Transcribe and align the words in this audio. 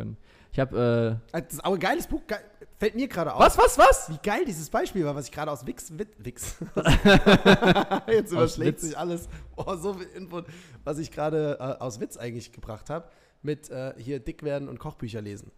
können. 0.00 0.16
Ich 0.52 0.58
habe. 0.58 1.20
Äh, 1.32 1.40
das 1.40 1.54
ist 1.54 1.64
auch 1.64 1.74
ein 1.74 1.80
geiles 1.80 2.06
Buch. 2.06 2.22
Ge 2.26 2.36
fällt 2.78 2.94
mir 2.94 3.08
gerade 3.08 3.34
auf. 3.34 3.40
Was, 3.40 3.58
was, 3.58 3.78
was? 3.78 4.10
Wie 4.10 4.18
geil 4.22 4.44
dieses 4.46 4.70
Beispiel 4.70 5.04
war, 5.04 5.14
was 5.14 5.26
ich 5.26 5.32
gerade 5.32 5.50
aus 5.50 5.66
Wix. 5.66 5.92
Wix. 5.96 6.56
Jetzt 8.08 8.32
überschlägt 8.32 8.80
sich 8.80 8.96
alles. 8.96 9.28
Oh, 9.56 9.76
so 9.76 9.94
viel 9.94 10.08
Input, 10.08 10.46
was 10.84 10.98
ich 10.98 11.10
gerade 11.10 11.58
äh, 11.60 11.82
aus 11.82 12.00
Witz 12.00 12.16
eigentlich 12.16 12.52
gebracht 12.52 12.90
habe. 12.90 13.08
Mit 13.42 13.70
äh, 13.70 13.94
hier 13.96 14.20
dick 14.20 14.42
werden 14.42 14.68
und 14.68 14.78
Kochbücher 14.78 15.22
lesen. 15.22 15.52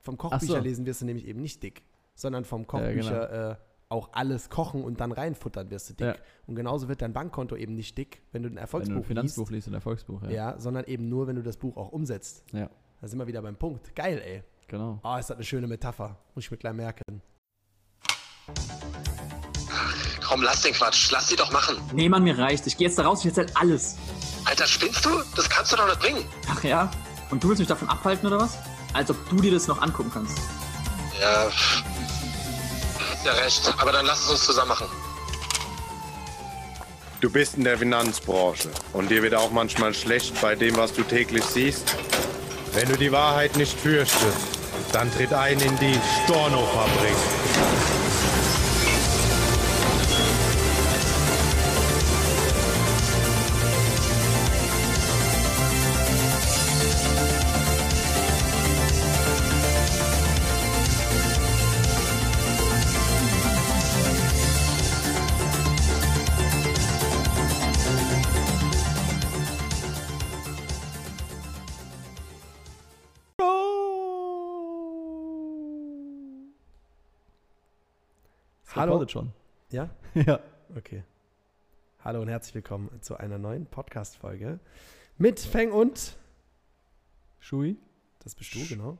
Vom 0.00 0.18
Kochbücher 0.18 0.56
so. 0.56 0.58
lesen 0.58 0.84
wirst 0.84 1.00
du 1.00 1.06
nämlich 1.06 1.26
eben 1.26 1.40
nicht 1.40 1.62
dick, 1.62 1.82
sondern 2.14 2.44
vom 2.44 2.66
Kochbücher. 2.66 3.12
Ja, 3.12 3.26
genau. 3.26 3.50
äh, 3.52 3.56
auch 3.92 4.08
alles 4.12 4.48
kochen 4.48 4.82
und 4.82 5.00
dann 5.00 5.12
reinfuttern, 5.12 5.70
wirst 5.70 5.90
du 5.90 5.94
dick. 5.94 6.06
Ja. 6.06 6.16
Und 6.46 6.54
genauso 6.54 6.88
wird 6.88 7.02
dein 7.02 7.12
Bankkonto 7.12 7.56
eben 7.56 7.74
nicht 7.74 7.96
dick, 7.98 8.22
wenn 8.32 8.42
du 8.42 8.48
ein 8.48 8.56
Erfolgsbuch 8.56 8.94
wenn 8.94 9.02
du 9.02 9.04
ein 9.04 9.06
Finanzbuch 9.06 9.50
liest. 9.50 9.52
liest 9.52 9.68
ein 9.68 9.74
Erfolgsbuch, 9.74 10.22
ja. 10.22 10.30
Ja, 10.30 10.58
sondern 10.58 10.86
eben 10.86 11.10
nur, 11.10 11.26
wenn 11.26 11.36
du 11.36 11.42
das 11.42 11.58
Buch 11.58 11.76
auch 11.76 11.92
umsetzt. 11.92 12.42
Ja. 12.52 12.70
Da 13.02 13.08
sind 13.08 13.18
wir 13.18 13.26
wieder 13.26 13.42
beim 13.42 13.56
Punkt. 13.56 13.96
Geil, 13.96 14.22
ey. 14.24 14.44
Genau. 14.68 15.00
Oh, 15.02 15.16
ist 15.16 15.28
das 15.28 15.36
eine 15.36 15.44
schöne 15.44 15.66
Metapher. 15.66 16.16
Muss 16.36 16.44
ich 16.44 16.50
mir 16.52 16.56
gleich 16.56 16.72
merken. 16.72 17.20
Ach, 19.72 19.96
komm, 20.24 20.42
lass 20.44 20.62
den 20.62 20.72
Quatsch. 20.72 21.10
Lass 21.10 21.26
die 21.26 21.34
doch 21.34 21.50
machen. 21.50 21.78
Nee, 21.92 22.08
Mann, 22.08 22.22
mir 22.22 22.38
reicht. 22.38 22.64
Ich 22.68 22.76
geh 22.76 22.84
jetzt 22.84 22.96
da 23.00 23.02
raus, 23.02 23.24
ich 23.24 23.26
erzähl 23.26 23.46
alles. 23.54 23.96
Alter, 24.44 24.68
spinnst 24.68 25.04
du? 25.04 25.20
Das 25.34 25.50
kannst 25.50 25.72
du 25.72 25.76
doch 25.76 25.86
nicht 25.88 25.98
bringen. 25.98 26.24
Ach 26.48 26.62
ja? 26.62 26.92
Und 27.32 27.42
du 27.42 27.48
willst 27.48 27.58
mich 27.58 27.66
davon 27.66 27.88
abhalten, 27.88 28.28
oder 28.28 28.38
was? 28.38 28.56
Als 28.92 29.10
ob 29.10 29.16
du 29.30 29.40
dir 29.40 29.50
das 29.50 29.66
noch 29.66 29.82
angucken 29.82 30.12
kannst. 30.14 30.38
Ja, 31.20 31.50
ja 33.24 33.32
recht. 33.32 33.74
Aber 33.78 33.90
dann 33.90 34.06
lass 34.06 34.20
es 34.20 34.30
uns 34.30 34.44
zusammen 34.44 34.68
machen. 34.68 34.86
Du 37.20 37.28
bist 37.28 37.56
in 37.56 37.64
der 37.64 37.78
Finanzbranche 37.78 38.70
und 38.92 39.10
dir 39.10 39.24
wird 39.24 39.34
auch 39.34 39.50
manchmal 39.50 39.92
schlecht 39.92 40.40
bei 40.40 40.54
dem, 40.54 40.76
was 40.76 40.92
du 40.92 41.02
täglich 41.02 41.42
siehst. 41.42 41.96
Wenn 42.74 42.88
du 42.88 42.96
die 42.96 43.12
Wahrheit 43.12 43.54
nicht 43.56 43.78
fürchtest, 43.78 44.58
dann 44.92 45.12
tritt 45.12 45.32
ein 45.34 45.60
in 45.60 45.78
die 45.78 45.98
Storno-Fabrik. 46.24 47.81
Hallo. 78.82 79.06
schon. 79.06 79.32
Ja? 79.70 79.90
ja. 80.14 80.40
Okay. 80.76 81.04
Hallo 82.02 82.20
und 82.20 82.26
herzlich 82.26 82.56
willkommen 82.56 82.90
zu 83.00 83.16
einer 83.16 83.38
neuen 83.38 83.64
Podcast-Folge 83.64 84.58
mit 85.18 85.38
Feng 85.38 85.70
und 85.70 86.16
Shui. 87.38 87.76
Das 88.24 88.34
bist 88.34 88.52
du, 88.56 88.66
genau. 88.66 88.98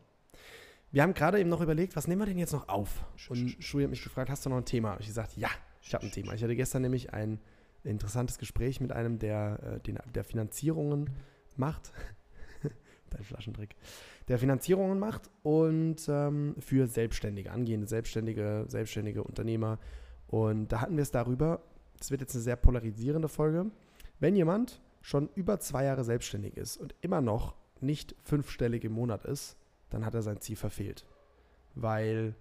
Wir 0.93 1.03
haben 1.03 1.15
gerade 1.15 1.41
eben 1.41 1.51
noch 1.51 1.61
überlegt, 1.61 1.97
was 1.97 2.07
nehmen 2.07 2.21
wir 2.21 2.27
denn 2.27 2.39
jetzt 2.39 2.53
noch 2.53 2.69
auf? 2.69 3.05
Und 3.29 3.57
Shui 3.59 3.83
hat 3.83 3.91
mich 3.91 4.05
gefragt, 4.05 4.31
hast 4.31 4.47
du 4.47 4.51
noch 4.51 4.59
ein 4.59 4.65
Thema? 4.65 4.93
Und 4.93 5.01
ich 5.01 5.09
gesagt, 5.09 5.37
ja, 5.37 5.49
ich 5.81 5.93
habe 5.95 6.07
ein 6.07 6.13
Thema. 6.13 6.33
Ich 6.33 6.45
hatte 6.45 6.55
gestern 6.55 6.83
nämlich 6.83 7.13
ein 7.13 7.41
interessantes 7.83 8.39
Gespräch 8.39 8.81
mit 8.81 8.93
einem, 8.93 9.19
der, 9.19 9.81
äh, 9.85 9.95
der 10.15 10.23
Finanzierungen 10.23 11.11
macht. 11.57 11.91
Dein 13.13 13.25
Flaschentrick 13.25 13.77
der 14.29 14.39
Finanzierungen 14.39 14.99
macht 14.99 15.31
und 15.43 15.97
ähm, 16.09 16.55
für 16.59 16.87
Selbstständige, 16.87 17.51
angehende 17.51 17.87
Selbstständige, 17.87 18.65
selbstständige 18.69 19.23
Unternehmer. 19.23 19.79
Und 20.29 20.69
da 20.69 20.81
hatten 20.81 20.97
wir 20.97 21.03
es 21.03 21.11
darüber, 21.11 21.63
das 21.99 22.11
wird 22.11 22.21
jetzt 22.21 22.35
eine 22.35 22.43
sehr 22.43 22.57
polarisierende 22.57 23.29
Folge, 23.29 23.71
wenn 24.19 24.37
jemand 24.37 24.81
schon 25.01 25.29
über 25.35 25.61
zwei 25.61 25.85
Jahre 25.85 26.05
selbstständig 26.05 26.57
ist 26.57 26.77
und 26.77 26.95
immer 27.01 27.21
noch 27.21 27.55
nicht 27.81 28.15
fünfstellig 28.23 28.85
im 28.85 28.93
Monat 28.93 29.25
ist, 29.25 29.57
dann 29.91 30.07
hat 30.07 30.15
er 30.15 30.23
sein 30.23 30.41
Ziel 30.41 30.57
verfehlt. 30.57 31.05
Weil 31.75 32.35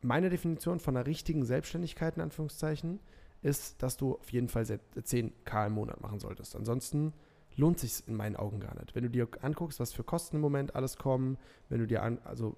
meine 0.00 0.30
Definition 0.30 0.80
von 0.80 0.96
einer 0.96 1.06
richtigen 1.06 1.44
Selbstständigkeit, 1.44 2.16
in 2.16 2.22
Anführungszeichen, 2.22 3.00
ist, 3.42 3.82
dass 3.82 3.96
du 3.96 4.14
auf 4.14 4.30
jeden 4.30 4.48
Fall 4.48 4.64
10k 4.64 5.66
im 5.66 5.72
Monat 5.74 6.00
machen 6.00 6.20
solltest. 6.20 6.56
Ansonsten 6.56 7.12
lohnt 7.56 7.78
sich 7.78 8.06
in 8.06 8.14
meinen 8.14 8.36
Augen 8.36 8.60
gar 8.60 8.74
nicht. 8.78 8.94
Wenn 8.94 9.04
du 9.04 9.10
dir 9.10 9.28
anguckst, 9.40 9.80
was 9.80 9.92
für 9.92 10.04
Kosten 10.04 10.36
im 10.36 10.42
Moment 10.42 10.74
alles 10.74 10.96
kommen, 10.96 11.38
wenn 11.68 11.78
du 11.80 11.86
dir 11.86 12.02
an, 12.02 12.18
also 12.24 12.56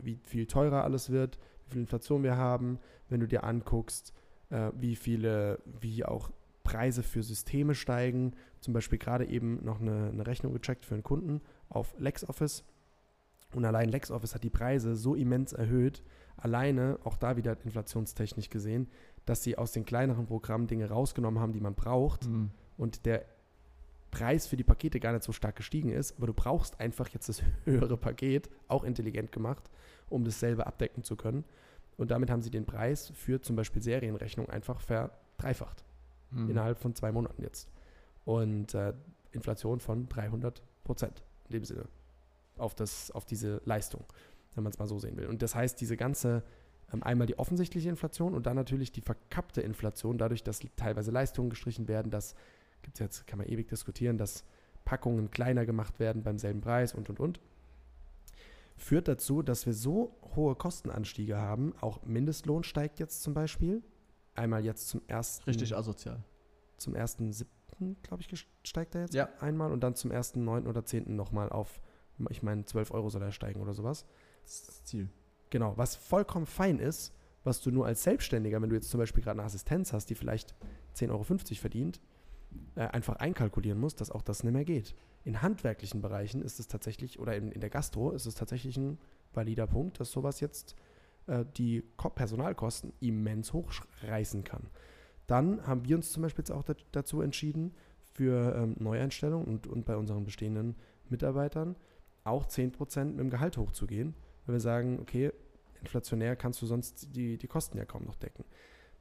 wie 0.00 0.18
viel 0.22 0.46
teurer 0.46 0.84
alles 0.84 1.10
wird, 1.10 1.38
wie 1.66 1.72
viel 1.72 1.80
Inflation 1.82 2.22
wir 2.22 2.36
haben, 2.36 2.78
wenn 3.08 3.20
du 3.20 3.28
dir 3.28 3.44
anguckst, 3.44 4.12
äh, 4.50 4.70
wie 4.74 4.96
viele, 4.96 5.60
wie 5.80 6.04
auch 6.04 6.30
Preise 6.62 7.02
für 7.02 7.22
Systeme 7.22 7.74
steigen, 7.74 8.34
zum 8.60 8.74
Beispiel 8.74 8.98
gerade 8.98 9.26
eben 9.26 9.64
noch 9.64 9.80
eine, 9.80 10.08
eine 10.08 10.26
Rechnung 10.26 10.52
gecheckt 10.52 10.84
für 10.84 10.94
einen 10.94 11.04
Kunden 11.04 11.40
auf 11.68 11.94
LexOffice 11.98 12.64
und 13.54 13.64
allein 13.64 13.88
LexOffice 13.88 14.34
hat 14.34 14.44
die 14.44 14.50
Preise 14.50 14.96
so 14.96 15.14
immens 15.14 15.52
erhöht, 15.52 16.02
alleine, 16.36 16.98
auch 17.04 17.16
da 17.16 17.36
wieder 17.36 17.56
inflationstechnisch 17.64 18.50
gesehen, 18.50 18.88
dass 19.24 19.42
sie 19.42 19.56
aus 19.56 19.72
den 19.72 19.84
kleineren 19.84 20.26
Programmen 20.26 20.66
Dinge 20.66 20.88
rausgenommen 20.88 21.40
haben, 21.40 21.52
die 21.52 21.60
man 21.60 21.74
braucht 21.74 22.28
mhm. 22.28 22.50
und 22.76 23.06
der 23.06 23.24
Preis 24.10 24.46
für 24.46 24.56
die 24.56 24.64
Pakete 24.64 25.00
gar 25.00 25.12
nicht 25.12 25.24
so 25.24 25.32
stark 25.32 25.56
gestiegen 25.56 25.90
ist, 25.90 26.16
aber 26.16 26.28
du 26.28 26.34
brauchst 26.34 26.80
einfach 26.80 27.08
jetzt 27.08 27.28
das 27.28 27.42
höhere 27.64 27.96
Paket, 27.96 28.48
auch 28.68 28.84
intelligent 28.84 29.32
gemacht, 29.32 29.70
um 30.08 30.24
dasselbe 30.24 30.66
abdecken 30.66 31.02
zu 31.02 31.16
können. 31.16 31.44
Und 31.96 32.10
damit 32.10 32.30
haben 32.30 32.42
sie 32.42 32.50
den 32.50 32.66
Preis 32.66 33.10
für 33.14 33.40
zum 33.40 33.56
Beispiel 33.56 33.82
Serienrechnung 33.82 34.50
einfach 34.50 34.80
verdreifacht. 34.80 35.84
Mhm. 36.30 36.50
Innerhalb 36.50 36.78
von 36.78 36.94
zwei 36.94 37.12
Monaten 37.12 37.42
jetzt. 37.42 37.68
Und 38.24 38.74
äh, 38.74 38.92
Inflation 39.32 39.80
von 39.80 40.08
300 40.08 40.62
Prozent 40.84 41.22
in 41.46 41.52
dem 41.52 41.64
Sinne. 41.64 41.86
Auf, 42.58 42.74
das, 42.74 43.10
auf 43.10 43.24
diese 43.24 43.60
Leistung, 43.64 44.04
wenn 44.54 44.64
man 44.64 44.72
es 44.72 44.78
mal 44.78 44.86
so 44.86 44.98
sehen 44.98 45.16
will. 45.16 45.26
Und 45.26 45.42
das 45.42 45.54
heißt, 45.54 45.80
diese 45.80 45.96
ganze, 45.96 46.42
ähm, 46.92 47.02
einmal 47.02 47.26
die 47.26 47.38
offensichtliche 47.38 47.88
Inflation 47.88 48.34
und 48.34 48.46
dann 48.46 48.56
natürlich 48.56 48.92
die 48.92 49.02
verkappte 49.02 49.60
Inflation, 49.60 50.18
dadurch, 50.18 50.42
dass 50.42 50.60
teilweise 50.76 51.10
Leistungen 51.10 51.50
gestrichen 51.50 51.86
werden, 51.86 52.10
dass 52.10 52.34
gibt 52.82 52.96
es 52.96 53.00
jetzt, 53.00 53.26
kann 53.26 53.38
man 53.38 53.48
ewig 53.48 53.68
diskutieren, 53.68 54.18
dass 54.18 54.44
Packungen 54.84 55.30
kleiner 55.30 55.66
gemacht 55.66 55.98
werden 55.98 56.22
beim 56.22 56.38
selben 56.38 56.60
Preis 56.60 56.94
und 56.94 57.10
und 57.10 57.20
und. 57.20 57.40
Führt 58.76 59.08
dazu, 59.08 59.42
dass 59.42 59.66
wir 59.66 59.72
so 59.72 60.16
hohe 60.34 60.54
Kostenanstiege 60.54 61.36
haben. 61.36 61.74
Auch 61.80 62.02
Mindestlohn 62.04 62.62
steigt 62.62 63.00
jetzt 63.00 63.22
zum 63.22 63.34
Beispiel. 63.34 63.82
Einmal 64.34 64.64
jetzt 64.64 64.88
zum 64.88 65.00
ersten. 65.06 65.44
Richtig 65.44 65.74
asozial. 65.74 66.22
Zum 66.76 66.94
ersten 66.94 67.32
siebten, 67.32 67.96
glaube 68.02 68.22
ich, 68.22 68.46
steigt 68.64 68.94
er 68.94 69.02
jetzt 69.02 69.14
ja. 69.14 69.30
einmal 69.40 69.72
und 69.72 69.80
dann 69.80 69.94
zum 69.94 70.10
ersten 70.10 70.44
neunten 70.44 70.68
oder 70.68 70.84
zehnten 70.84 71.16
nochmal 71.16 71.48
auf, 71.48 71.80
ich 72.28 72.42
meine, 72.42 72.66
12 72.66 72.90
Euro 72.90 73.08
soll 73.08 73.22
er 73.22 73.32
steigen 73.32 73.60
oder 73.60 73.72
sowas. 73.72 74.04
Das 74.42 74.54
ist 74.54 74.68
das 74.68 74.84
Ziel. 74.84 75.08
Genau, 75.48 75.76
was 75.76 75.96
vollkommen 75.96 76.46
fein 76.46 76.78
ist, 76.78 77.14
was 77.44 77.62
du 77.62 77.70
nur 77.70 77.86
als 77.86 78.02
Selbstständiger, 78.02 78.60
wenn 78.60 78.68
du 78.68 78.76
jetzt 78.76 78.90
zum 78.90 78.98
Beispiel 78.98 79.22
gerade 79.22 79.38
eine 79.38 79.46
Assistenz 79.46 79.92
hast, 79.92 80.10
die 80.10 80.14
vielleicht 80.14 80.54
10,50 80.96 81.10
Euro 81.10 81.24
verdient, 81.24 82.00
äh, 82.74 82.80
einfach 82.80 83.16
einkalkulieren 83.16 83.78
muss, 83.78 83.94
dass 83.94 84.10
auch 84.10 84.22
das 84.22 84.44
nicht 84.44 84.52
mehr 84.52 84.64
geht. 84.64 84.94
In 85.24 85.42
handwerklichen 85.42 86.02
Bereichen 86.02 86.42
ist 86.42 86.60
es 86.60 86.68
tatsächlich, 86.68 87.18
oder 87.18 87.36
in, 87.36 87.50
in 87.50 87.60
der 87.60 87.70
Gastro 87.70 88.12
ist 88.12 88.26
es 88.26 88.34
tatsächlich 88.34 88.76
ein 88.76 88.98
valider 89.32 89.66
Punkt, 89.66 89.98
dass 90.00 90.12
sowas 90.12 90.40
jetzt 90.40 90.76
äh, 91.26 91.44
die 91.56 91.82
Personalkosten 92.14 92.92
immens 93.00 93.52
hochreißen 93.52 94.44
kann. 94.44 94.68
Dann 95.26 95.66
haben 95.66 95.84
wir 95.84 95.96
uns 95.96 96.12
zum 96.12 96.22
Beispiel 96.22 96.42
jetzt 96.42 96.52
auch 96.52 96.64
dazu 96.92 97.20
entschieden, 97.20 97.74
für 98.16 98.56
ähm, 98.56 98.76
Neueinstellungen 98.78 99.46
und, 99.46 99.66
und 99.66 99.84
bei 99.84 99.96
unseren 99.96 100.24
bestehenden 100.24 100.76
Mitarbeitern 101.10 101.76
auch 102.24 102.46
10% 102.46 103.04
mit 103.04 103.20
dem 103.20 103.30
Gehalt 103.30 103.58
hochzugehen, 103.58 104.14
weil 104.46 104.54
wir 104.54 104.60
sagen, 104.60 104.98
okay, 105.00 105.32
inflationär 105.80 106.34
kannst 106.34 106.62
du 106.62 106.66
sonst 106.66 107.14
die, 107.14 107.36
die 107.36 107.46
Kosten 107.46 107.76
ja 107.76 107.84
kaum 107.84 108.04
noch 108.04 108.16
decken. 108.16 108.44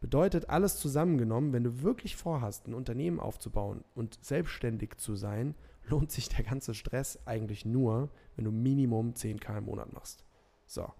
Bedeutet 0.01 0.49
alles 0.49 0.77
zusammengenommen, 0.77 1.53
wenn 1.53 1.63
du 1.63 1.81
wirklich 1.81 2.15
vorhast, 2.15 2.67
ein 2.67 2.73
Unternehmen 2.73 3.19
aufzubauen 3.19 3.83
und 3.95 4.23
selbstständig 4.23 4.97
zu 4.97 5.15
sein, 5.15 5.55
lohnt 5.87 6.11
sich 6.11 6.29
der 6.29 6.43
ganze 6.43 6.73
Stress 6.73 7.19
eigentlich 7.25 7.65
nur, 7.65 8.09
wenn 8.35 8.45
du 8.45 8.51
Minimum 8.51 9.13
10k 9.13 9.59
im 9.59 9.65
Monat 9.65 9.93
machst. 9.93 10.25
So. 10.65 10.91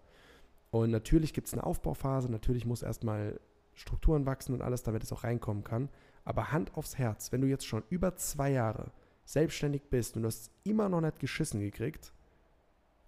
Und 0.71 0.91
natürlich 0.91 1.33
gibt 1.33 1.47
es 1.47 1.53
eine 1.53 1.63
Aufbauphase, 1.63 2.31
natürlich 2.31 2.65
muss 2.65 2.83
erstmal 2.83 3.39
Strukturen 3.73 4.25
wachsen 4.25 4.53
und 4.53 4.61
alles, 4.61 4.83
damit 4.83 5.03
es 5.03 5.11
auch 5.11 5.23
reinkommen 5.23 5.63
kann. 5.63 5.89
Aber 6.23 6.51
Hand 6.51 6.75
aufs 6.75 6.97
Herz, 6.97 7.31
wenn 7.31 7.41
du 7.41 7.47
jetzt 7.47 7.67
schon 7.67 7.83
über 7.89 8.15
zwei 8.15 8.51
Jahre 8.51 8.91
selbstständig 9.25 9.83
bist 9.89 10.15
und 10.15 10.23
du 10.23 10.27
hast 10.27 10.51
immer 10.63 10.89
noch 10.89 11.01
nicht 11.01 11.19
geschissen 11.19 11.59
gekriegt, 11.59 12.13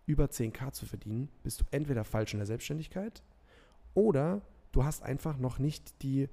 über 0.05 0.25
10k 0.25 0.71
zu 0.71 0.85
verdienen, 0.85 1.29
bist 1.43 1.61
du 1.61 1.65
entweder 1.71 2.03
falsch 2.03 2.33
in 2.33 2.39
der 2.39 2.47
Selbstständigkeit 2.47 3.23
oder 3.93 4.41
du 4.71 4.83
hast 4.83 5.03
einfach 5.03 5.37
noch 5.37 5.59
nicht 5.59 6.01
die 6.03 6.29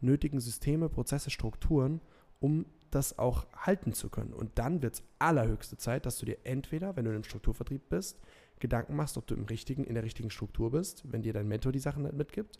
nötigen 0.00 0.40
Systeme, 0.40 0.88
Prozesse, 0.88 1.30
Strukturen, 1.30 2.00
um 2.40 2.66
das 2.90 3.18
auch 3.18 3.46
halten 3.54 3.92
zu 3.92 4.08
können. 4.08 4.32
Und 4.32 4.58
dann 4.58 4.82
wird 4.82 4.94
es 4.94 5.02
allerhöchste 5.18 5.76
Zeit, 5.76 6.06
dass 6.06 6.18
du 6.18 6.26
dir 6.26 6.38
entweder, 6.44 6.96
wenn 6.96 7.04
du 7.04 7.14
im 7.14 7.24
Strukturvertrieb 7.24 7.88
bist, 7.88 8.18
Gedanken 8.58 8.96
machst, 8.96 9.18
ob 9.18 9.26
du 9.26 9.34
im 9.34 9.44
richtigen, 9.44 9.84
in 9.84 9.94
der 9.94 10.04
richtigen 10.04 10.30
Struktur 10.30 10.70
bist, 10.70 11.04
wenn 11.10 11.22
dir 11.22 11.32
dein 11.32 11.48
Mentor 11.48 11.72
die 11.72 11.78
Sachen 11.78 12.04
nicht 12.04 12.14
mitgibt. 12.14 12.58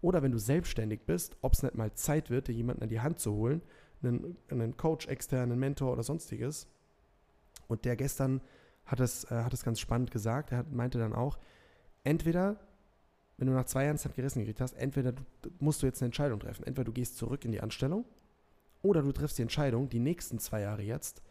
Oder 0.00 0.22
wenn 0.22 0.32
du 0.32 0.38
selbstständig 0.38 1.00
bist, 1.06 1.36
ob 1.40 1.54
es 1.54 1.62
nicht 1.62 1.74
mal 1.74 1.92
Zeit 1.94 2.30
wird, 2.30 2.48
dir 2.48 2.52
jemanden 2.52 2.82
an 2.82 2.88
die 2.88 3.00
Hand 3.00 3.18
zu 3.18 3.32
holen, 3.32 3.62
einen, 4.02 4.36
einen 4.50 4.76
Coach, 4.76 5.06
externen 5.06 5.58
Mentor 5.58 5.92
oder 5.92 6.02
sonstiges. 6.02 6.68
Und 7.66 7.84
der 7.84 7.96
gestern 7.96 8.40
hat 8.84 9.00
es, 9.00 9.24
äh, 9.24 9.42
hat 9.42 9.52
es 9.52 9.64
ganz 9.64 9.80
spannend 9.80 10.10
gesagt. 10.10 10.52
Er 10.52 10.64
meinte 10.70 10.98
dann 10.98 11.14
auch, 11.14 11.38
entweder, 12.04 12.60
wenn 13.38 13.46
du 13.46 13.54
nach 13.54 13.64
zwei 13.64 13.84
Jahren 13.84 13.98
Zeit 13.98 14.14
gerissen 14.14 14.40
gekriegt 14.40 14.60
hast, 14.60 14.74
entweder 14.74 15.12
du, 15.12 15.22
musst 15.60 15.82
du 15.82 15.86
jetzt 15.86 16.02
eine 16.02 16.06
Entscheidung 16.06 16.40
treffen. 16.40 16.64
Entweder 16.64 16.84
du 16.84 16.92
gehst 16.92 17.16
zurück 17.16 17.44
in 17.44 17.52
die 17.52 17.60
Anstellung 17.60 18.04
oder 18.82 19.02
du 19.02 19.12
triffst 19.12 19.38
die 19.38 19.42
Entscheidung, 19.42 19.88
die 19.88 20.00
nächsten 20.00 20.38
zwei 20.38 20.60
Jahre 20.60 20.82
jetzt 20.82 21.22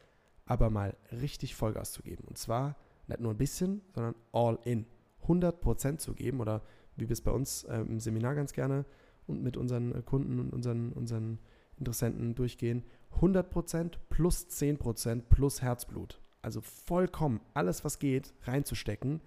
aber 0.45 0.69
mal 0.69 0.95
richtig 1.11 1.55
Vollgas 1.55 1.91
zu 1.91 2.01
geben. 2.01 2.23
Und 2.25 2.37
zwar 2.37 2.77
nicht 3.07 3.19
nur 3.19 3.31
ein 3.31 3.37
bisschen, 3.37 3.81
sondern 3.93 4.15
all 4.31 4.57
in. 4.63 4.85
100% 5.27 5.97
zu 5.97 6.13
geben 6.13 6.39
oder 6.39 6.61
wie 6.95 7.09
wir 7.09 7.13
es 7.13 7.21
bei 7.21 7.31
uns 7.31 7.63
äh, 7.65 7.79
im 7.81 7.99
Seminar 7.99 8.35
ganz 8.35 8.53
gerne 8.53 8.85
und 9.27 9.43
mit 9.43 9.57
unseren 9.57 9.93
äh, 9.93 10.01
Kunden 10.01 10.39
und 10.39 10.53
unseren, 10.53 10.93
unseren 10.93 11.39
Interessenten 11.77 12.33
durchgehen. 12.33 12.83
100% 13.19 13.93
plus 14.09 14.47
10% 14.47 15.23
plus 15.29 15.61
Herzblut. 15.61 16.21
Also 16.41 16.61
vollkommen 16.61 17.41
alles, 17.53 17.83
was 17.83 17.99
geht, 17.99 18.33
reinzustecken, 18.43 19.21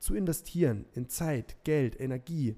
zu 0.00 0.14
investieren 0.14 0.86
in 0.94 1.08
Zeit, 1.08 1.62
Geld, 1.62 2.00
Energie, 2.00 2.56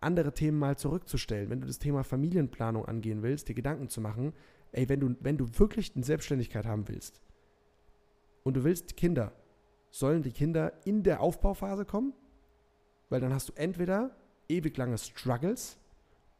andere 0.00 0.32
Themen 0.32 0.58
mal 0.58 0.76
zurückzustellen. 0.76 1.50
Wenn 1.50 1.60
du 1.60 1.66
das 1.66 1.78
Thema 1.78 2.04
Familienplanung 2.04 2.84
angehen 2.84 3.22
willst, 3.22 3.48
dir 3.48 3.54
Gedanken 3.54 3.88
zu 3.88 4.00
machen, 4.00 4.34
ey, 4.72 4.88
wenn 4.88 5.00
du, 5.00 5.16
wenn 5.20 5.38
du 5.38 5.46
wirklich 5.58 5.94
eine 5.94 6.04
Selbstständigkeit 6.04 6.66
haben 6.66 6.86
willst 6.88 7.20
und 8.44 8.54
du 8.54 8.64
willst 8.64 8.96
Kinder, 8.96 9.32
sollen 9.90 10.22
die 10.22 10.32
Kinder 10.32 10.72
in 10.84 11.02
der 11.02 11.20
Aufbauphase 11.20 11.84
kommen? 11.84 12.12
Weil 13.08 13.20
dann 13.20 13.32
hast 13.32 13.48
du 13.48 13.52
entweder 13.54 14.14
ewig 14.48 14.76
lange 14.76 14.98
Struggles 14.98 15.78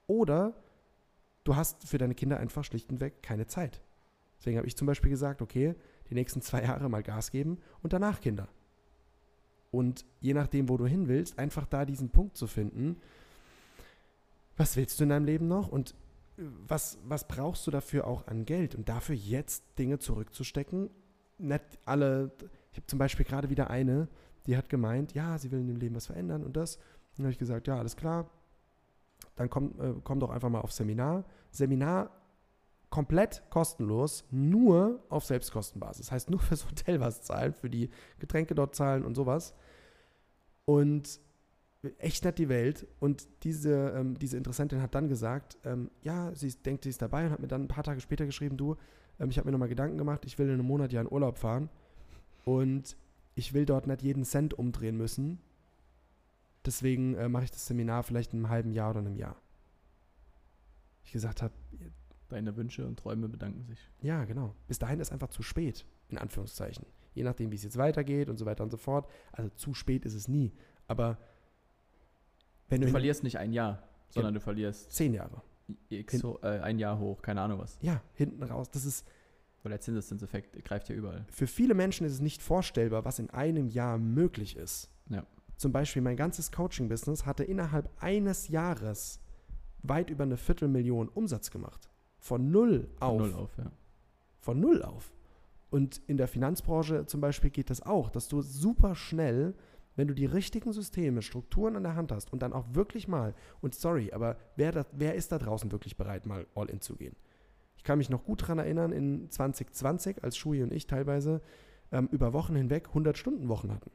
oder 0.06 0.54
du 1.44 1.56
hast 1.56 1.88
für 1.88 1.98
deine 1.98 2.14
Kinder 2.14 2.38
einfach 2.38 2.64
schlicht 2.64 2.90
und 2.90 3.00
weg 3.00 3.22
keine 3.22 3.46
Zeit. 3.46 3.80
Deswegen 4.38 4.58
habe 4.58 4.66
ich 4.66 4.76
zum 4.76 4.86
Beispiel 4.86 5.10
gesagt, 5.10 5.42
okay, 5.42 5.74
die 6.08 6.14
nächsten 6.14 6.42
zwei 6.42 6.62
Jahre 6.62 6.88
mal 6.88 7.02
Gas 7.02 7.30
geben 7.30 7.58
und 7.82 7.92
danach 7.92 8.20
Kinder. 8.20 8.48
Und 9.70 10.04
je 10.20 10.34
nachdem, 10.34 10.68
wo 10.68 10.76
du 10.76 10.86
hin 10.86 11.08
willst, 11.08 11.38
einfach 11.38 11.66
da 11.66 11.84
diesen 11.84 12.10
Punkt 12.10 12.36
zu 12.36 12.46
finden, 12.46 12.96
was 14.56 14.76
willst 14.76 14.98
du 14.98 15.04
in 15.04 15.10
deinem 15.10 15.24
Leben 15.24 15.48
noch 15.48 15.68
und 15.68 15.94
äh, 16.36 16.42
was, 16.66 16.98
was 17.04 17.26
brauchst 17.26 17.66
du 17.66 17.70
dafür 17.70 18.06
auch 18.06 18.26
an 18.26 18.44
Geld 18.44 18.74
und 18.74 18.88
dafür 18.88 19.14
jetzt 19.14 19.64
Dinge 19.78 19.98
zurückzustecken. 19.98 20.90
Nicht 21.38 21.64
alle, 21.84 22.32
ich 22.72 22.78
habe 22.78 22.86
zum 22.86 22.98
Beispiel 22.98 23.24
gerade 23.24 23.48
wieder 23.48 23.70
eine, 23.70 24.08
die 24.46 24.56
hat 24.56 24.68
gemeint, 24.68 25.14
ja, 25.14 25.38
sie 25.38 25.50
will 25.50 25.60
in 25.60 25.68
dem 25.68 25.76
Leben 25.76 25.94
was 25.94 26.06
verändern 26.06 26.44
und 26.44 26.56
das. 26.56 26.78
Dann 27.16 27.24
habe 27.24 27.32
ich 27.32 27.38
gesagt, 27.38 27.66
ja, 27.66 27.78
alles 27.78 27.96
klar. 27.96 28.28
Dann 29.36 29.48
komm, 29.48 29.74
äh, 29.80 29.94
komm 30.02 30.20
doch 30.20 30.30
einfach 30.30 30.48
mal 30.48 30.60
auf 30.60 30.72
Seminar. 30.72 31.24
Seminar 31.50 32.10
komplett 32.90 33.42
kostenlos, 33.50 34.24
nur 34.30 35.04
auf 35.08 35.24
Selbstkostenbasis. 35.24 36.10
Heißt 36.10 36.28
nur 36.30 36.40
fürs 36.40 36.66
Hotel 36.68 37.00
was 37.00 37.22
zahlen, 37.22 37.54
für 37.54 37.70
die 37.70 37.90
Getränke 38.18 38.54
dort 38.54 38.74
zahlen 38.74 39.04
und 39.04 39.14
sowas. 39.14 39.54
Und 40.64 41.20
echt 41.98 42.24
nett 42.24 42.38
die 42.38 42.48
Welt. 42.48 42.86
Und 42.98 43.26
diese, 43.44 43.90
ähm, 43.96 44.18
diese 44.18 44.36
Interessentin 44.36 44.82
hat 44.82 44.94
dann 44.94 45.08
gesagt, 45.08 45.56
ähm, 45.64 45.90
ja, 46.02 46.34
sie 46.34 46.50
denkt, 46.50 46.84
sie 46.84 46.90
ist 46.90 47.00
dabei 47.00 47.26
und 47.26 47.32
hat 47.32 47.40
mir 47.40 47.48
dann 47.48 47.62
ein 47.62 47.68
paar 47.68 47.84
Tage 47.84 48.00
später 48.00 48.26
geschrieben, 48.26 48.56
du, 48.56 48.76
ähm, 49.18 49.30
ich 49.30 49.38
habe 49.38 49.46
mir 49.46 49.52
nochmal 49.52 49.68
Gedanken 49.68 49.96
gemacht, 49.96 50.24
ich 50.26 50.38
will 50.38 50.48
in 50.48 50.54
einem 50.54 50.66
Monat 50.66 50.92
ja 50.92 51.00
in 51.00 51.10
Urlaub 51.10 51.38
fahren 51.38 51.70
und 52.44 52.96
ich 53.34 53.54
will 53.54 53.64
dort 53.64 53.86
nicht 53.86 54.02
jeden 54.02 54.24
Cent 54.24 54.54
umdrehen 54.54 54.96
müssen. 54.96 55.40
Deswegen 56.66 57.14
äh, 57.14 57.28
mache 57.28 57.44
ich 57.44 57.50
das 57.50 57.66
Seminar 57.66 58.02
vielleicht 58.02 58.32
in 58.32 58.40
einem 58.40 58.50
halben 58.50 58.72
Jahr 58.72 58.90
oder 58.90 59.00
einem 59.00 59.16
Jahr. 59.16 59.36
Ich 61.04 61.12
gesagt 61.12 61.40
habe, 61.40 61.54
Deine 62.30 62.56
Wünsche 62.56 62.86
und 62.86 62.98
Träume 62.98 63.28
bedanken 63.28 63.64
sich. 63.64 63.78
ja, 64.00 64.24
genau. 64.24 64.54
Bis 64.68 64.78
dahin 64.78 65.00
ist 65.00 65.12
einfach 65.12 65.28
zu 65.28 65.42
spät, 65.42 65.84
in 66.08 66.16
Anführungszeichen. 66.18 66.86
Je 67.12 67.24
nachdem, 67.24 67.50
wie 67.50 67.56
es 67.56 67.64
jetzt 67.64 67.76
weitergeht 67.76 68.28
und 68.28 68.38
so 68.38 68.46
weiter 68.46 68.62
und 68.64 68.70
so 68.70 68.76
fort. 68.76 69.10
Also 69.32 69.50
zu 69.50 69.74
spät 69.74 70.04
ist 70.04 70.14
es 70.14 70.28
nie. 70.28 70.52
Aber 70.86 71.18
wenn 72.68 72.80
Du 72.80 72.86
du, 72.86 72.92
verlierst 72.92 73.24
nicht 73.24 73.38
ein 73.38 73.52
Jahr, 73.52 73.82
sondern 74.10 74.34
du 74.34 74.40
verlierst 74.40 74.92
zehn 74.92 75.12
Jahre. 75.12 75.42
X, 75.88 76.22
äh, 76.42 76.46
ein 76.60 76.78
Jahr 76.78 76.98
hoch, 76.98 77.20
keine 77.22 77.40
Ahnung 77.42 77.58
was. 77.58 77.78
Ja, 77.82 78.00
hinten 78.14 78.42
raus. 78.42 78.70
Das 78.70 78.84
ist 78.84 79.06
Weil 79.62 79.70
der 79.70 79.80
Zinseszinseffekt 79.80 80.64
greift 80.64 80.88
ja 80.88 80.94
überall. 80.94 81.26
für 81.30 81.46
viele 81.46 81.74
Menschen 81.74 82.06
ist 82.06 82.12
es 82.14 82.20
nicht 82.20 82.42
vorstellbar, 82.42 83.04
was 83.04 83.18
in 83.18 83.30
einem 83.30 83.68
Jahr 83.68 83.98
möglich 83.98 84.56
ist. 84.56 84.88
Ja. 85.08 85.26
Zum 85.56 85.72
Beispiel 85.72 86.00
mein 86.00 86.16
ganzes 86.16 86.50
Coaching-Business 86.52 87.26
hatte 87.26 87.44
innerhalb 87.44 87.90
eines 88.02 88.48
Jahres 88.48 89.20
weit 89.82 90.10
über 90.10 90.24
eine 90.24 90.36
Viertelmillion 90.36 91.08
Umsatz 91.08 91.50
gemacht. 91.50 91.89
Von 92.20 92.50
null 92.50 92.88
auf. 93.00 93.18
Von 93.18 93.30
Null 93.30 93.34
auf, 93.34 93.58
ja. 93.58 93.72
Von 94.38 94.60
null 94.60 94.82
auf. 94.82 95.12
Und 95.70 96.00
in 96.06 96.16
der 96.16 96.28
Finanzbranche 96.28 97.06
zum 97.06 97.20
Beispiel 97.20 97.50
geht 97.50 97.70
das 97.70 97.82
auch, 97.82 98.10
dass 98.10 98.28
du 98.28 98.42
super 98.42 98.94
schnell, 98.94 99.54
wenn 99.96 100.08
du 100.08 100.14
die 100.14 100.26
richtigen 100.26 100.72
Systeme, 100.72 101.22
Strukturen 101.22 101.76
an 101.76 101.82
der 101.82 101.94
Hand 101.94 102.12
hast 102.12 102.32
und 102.32 102.42
dann 102.42 102.52
auch 102.52 102.66
wirklich 102.72 103.08
mal, 103.08 103.34
und 103.60 103.74
sorry, 103.74 104.12
aber 104.12 104.36
wer, 104.56 104.72
da, 104.72 104.86
wer 104.92 105.14
ist 105.14 105.32
da 105.32 105.38
draußen 105.38 105.72
wirklich 105.72 105.96
bereit, 105.96 106.26
mal 106.26 106.46
all 106.54 106.68
in 106.68 106.80
zu 106.80 106.96
gehen? 106.96 107.16
Ich 107.76 107.84
kann 107.84 107.98
mich 107.98 108.10
noch 108.10 108.24
gut 108.24 108.42
daran 108.42 108.58
erinnern, 108.58 108.92
in 108.92 109.30
2020, 109.30 110.22
als 110.22 110.36
Shui 110.36 110.62
und 110.62 110.72
ich 110.72 110.86
teilweise 110.86 111.40
ähm, 111.92 112.08
über 112.12 112.32
Wochen 112.32 112.54
hinweg 112.54 112.88
100-Stunden-Wochen 112.94 113.72
hatten. 113.72 113.90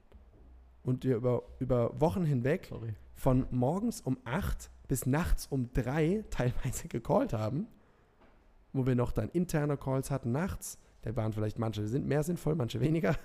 Und 0.84 1.04
wir 1.04 1.18
über, 1.18 1.44
über 1.60 2.00
Wochen 2.00 2.24
hinweg 2.24 2.68
Sorry. 2.70 2.94
von 3.14 3.46
morgens 3.52 4.02
um 4.02 4.18
8 4.24 4.70
bis 4.88 5.06
nachts 5.06 5.48
um 5.48 5.72
3 5.74 6.26
teilweise 6.30 6.88
gecallt 6.88 7.34
haben, 7.34 7.68
wo 8.76 8.86
wir 8.86 8.96
noch 8.96 9.12
dann 9.12 9.30
interne 9.30 9.78
Calls 9.78 10.12
hatten 10.12 10.32
nachts. 10.32 10.78
Da 11.02 11.16
waren 11.16 11.34
vielleicht 11.34 11.60
manche 11.60 11.88
sind 11.88 12.08
mehr 12.08 12.24
sinnvoll, 12.24 12.56
manche 12.56 12.82
weniger. 12.82 13.16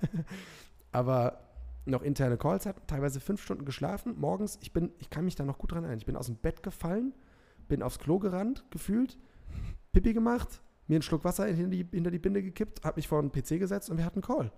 Aber 0.93 1.41
noch 1.87 2.03
interne 2.03 2.37
Calls 2.37 2.67
hatten, 2.67 2.87
teilweise 2.87 3.21
fünf 3.21 3.43
Stunden 3.43 3.65
geschlafen. 3.65 4.15
Morgens, 4.19 4.59
ich 4.63 4.73
bin, 4.73 4.93
ich 4.99 5.11
kann 5.11 5.25
mich 5.25 5.35
da 5.35 5.45
noch 5.45 5.59
gut 5.59 5.73
dran 5.73 5.83
erinnern. 5.83 5.99
Ich 5.99 6.07
bin 6.07 6.17
aus 6.17 6.27
dem 6.27 6.37
Bett 6.37 6.63
gefallen, 6.63 7.15
bin 7.69 7.83
aufs 7.83 7.99
Klo 7.99 8.19
gerannt, 8.19 8.65
gefühlt, 8.71 9.19
Pipi 9.93 10.13
gemacht, 10.13 10.63
mir 10.87 10.97
einen 10.97 11.03
Schluck 11.03 11.25
Wasser 11.25 11.47
hinter 11.47 11.71
die, 11.71 11.87
hinter 11.91 12.11
die 12.11 12.19
Binde 12.19 12.43
gekippt, 12.43 12.85
habe 12.85 12.99
mich 12.99 13.09
vor 13.09 13.23
den 13.23 13.33
PC 13.33 13.59
gesetzt 13.59 13.91
und 13.91 13.97
wir 13.97 14.05
hatten 14.05 14.23
einen 14.23 14.37
Call. 14.37 14.53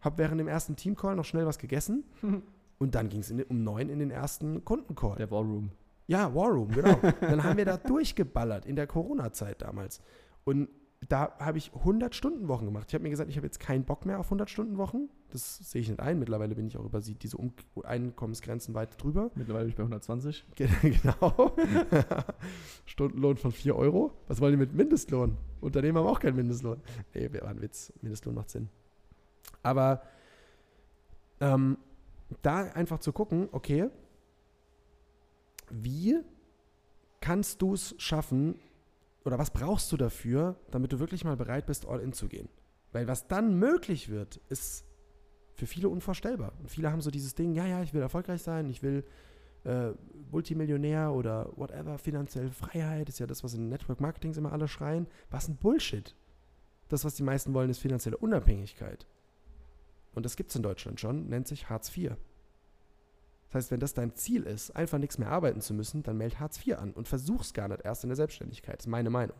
Hab 0.00 0.18
während 0.18 0.38
dem 0.38 0.48
ersten 0.48 0.76
Team-Call 0.76 1.16
noch 1.16 1.24
schnell 1.24 1.46
was 1.46 1.58
gegessen 1.58 2.04
und 2.78 2.94
dann 2.94 3.08
ging 3.08 3.20
es 3.20 3.30
um 3.30 3.64
neun 3.64 3.88
in 3.88 3.98
den 3.98 4.10
ersten 4.10 4.64
Kundencall. 4.64 5.16
Der 5.16 5.30
War 5.30 5.40
Room. 5.40 5.70
Ja, 6.06 6.32
War 6.34 6.50
Room, 6.50 6.68
genau. 6.68 7.00
Dann 7.20 7.42
haben 7.42 7.56
wir 7.56 7.64
da 7.64 7.76
durchgeballert 7.76 8.66
in 8.66 8.76
der 8.76 8.86
Corona-Zeit 8.86 9.62
damals. 9.62 10.00
Und 10.46 10.68
da 11.08 11.36
habe 11.38 11.58
ich 11.58 11.72
100-Stunden-Wochen 11.72 12.64
gemacht. 12.64 12.86
Ich 12.88 12.94
habe 12.94 13.02
mir 13.02 13.10
gesagt, 13.10 13.28
ich 13.28 13.36
habe 13.36 13.46
jetzt 13.46 13.60
keinen 13.60 13.84
Bock 13.84 14.06
mehr 14.06 14.18
auf 14.18 14.32
100-Stunden-Wochen. 14.32 15.08
Das 15.30 15.58
sehe 15.58 15.80
ich 15.82 15.88
nicht 15.88 16.00
ein. 16.00 16.18
Mittlerweile 16.18 16.54
bin 16.54 16.66
ich 16.68 16.76
auch 16.78 16.84
über 16.84 17.02
sie- 17.02 17.14
diese 17.16 17.36
um 17.36 17.52
Einkommensgrenzen 17.84 18.74
weit 18.74 19.00
drüber. 19.02 19.30
Mittlerweile 19.34 19.64
bin 19.64 19.70
ich 19.70 19.76
bei 19.76 19.82
120. 19.82 20.46
Ge- 20.54 20.68
genau. 20.82 21.54
Stundenlohn 22.86 23.36
von 23.36 23.52
4 23.52 23.76
Euro. 23.76 24.12
Was 24.28 24.40
wollen 24.40 24.52
die 24.52 24.56
mit 24.58 24.72
Mindestlohn? 24.72 25.36
Unternehmen 25.60 25.98
haben 25.98 26.06
auch 26.06 26.20
keinen 26.20 26.36
Mindestlohn. 26.36 26.80
Nee, 27.12 27.30
war 27.40 27.48
ein 27.48 27.60
Witz. 27.60 27.92
Mindestlohn 28.00 28.34
macht 28.34 28.50
Sinn. 28.50 28.68
Aber 29.62 30.02
ähm, 31.40 31.76
da 32.42 32.62
einfach 32.72 33.00
zu 33.00 33.12
gucken, 33.12 33.48
okay, 33.52 33.90
wie 35.70 36.20
kannst 37.20 37.60
du 37.62 37.74
es 37.74 37.94
schaffen 37.98 38.58
oder 39.26 39.38
was 39.38 39.50
brauchst 39.50 39.90
du 39.90 39.96
dafür, 39.96 40.56
damit 40.70 40.92
du 40.92 41.00
wirklich 41.00 41.24
mal 41.24 41.36
bereit 41.36 41.66
bist, 41.66 41.86
all 41.86 42.00
in 42.00 42.12
zu 42.12 42.28
gehen? 42.28 42.48
Weil 42.92 43.08
was 43.08 43.26
dann 43.26 43.58
möglich 43.58 44.08
wird, 44.08 44.40
ist 44.48 44.86
für 45.54 45.66
viele 45.66 45.88
unvorstellbar. 45.88 46.52
Und 46.60 46.70
viele 46.70 46.92
haben 46.92 47.00
so 47.00 47.10
dieses 47.10 47.34
Ding, 47.34 47.52
ja, 47.52 47.66
ja, 47.66 47.82
ich 47.82 47.92
will 47.92 48.02
erfolgreich 48.02 48.42
sein, 48.42 48.70
ich 48.70 48.82
will 48.82 49.04
äh, 49.64 49.90
Multimillionär 50.30 51.12
oder 51.12 51.50
whatever, 51.56 51.98
finanzielle 51.98 52.52
Freiheit, 52.52 53.08
ist 53.08 53.18
ja 53.18 53.26
das, 53.26 53.42
was 53.42 53.54
in 53.54 53.68
Network 53.68 54.00
Marketings 54.00 54.36
immer 54.36 54.52
alle 54.52 54.68
schreien. 54.68 55.08
Was 55.28 55.48
ein 55.48 55.56
Bullshit. 55.56 56.14
Das, 56.88 57.04
was 57.04 57.16
die 57.16 57.24
meisten 57.24 57.52
wollen, 57.52 57.68
ist 57.68 57.80
finanzielle 57.80 58.18
Unabhängigkeit. 58.18 59.08
Und 60.14 60.24
das 60.24 60.36
gibt 60.36 60.50
es 60.50 60.56
in 60.56 60.62
Deutschland 60.62 61.00
schon, 61.00 61.28
nennt 61.28 61.48
sich 61.48 61.68
Hartz 61.68 61.94
IV. 61.96 62.12
Heißt, 63.56 63.70
wenn 63.70 63.80
das 63.80 63.94
dein 63.94 64.14
Ziel 64.14 64.42
ist, 64.42 64.76
einfach 64.76 64.98
nichts 64.98 65.18
mehr 65.18 65.30
arbeiten 65.30 65.60
zu 65.60 65.74
müssen, 65.74 66.02
dann 66.02 66.16
meld 66.16 66.38
Hartz 66.38 66.64
IV 66.64 66.76
an 66.78 66.92
und 66.92 67.08
versuch's 67.08 67.54
gar 67.54 67.68
nicht 67.68 67.84
erst 67.84 68.04
in 68.04 68.10
der 68.10 68.16
Selbstständigkeit. 68.16 68.78
Das 68.78 68.86
ist 68.86 68.90
meine 68.90 69.10
Meinung. 69.10 69.36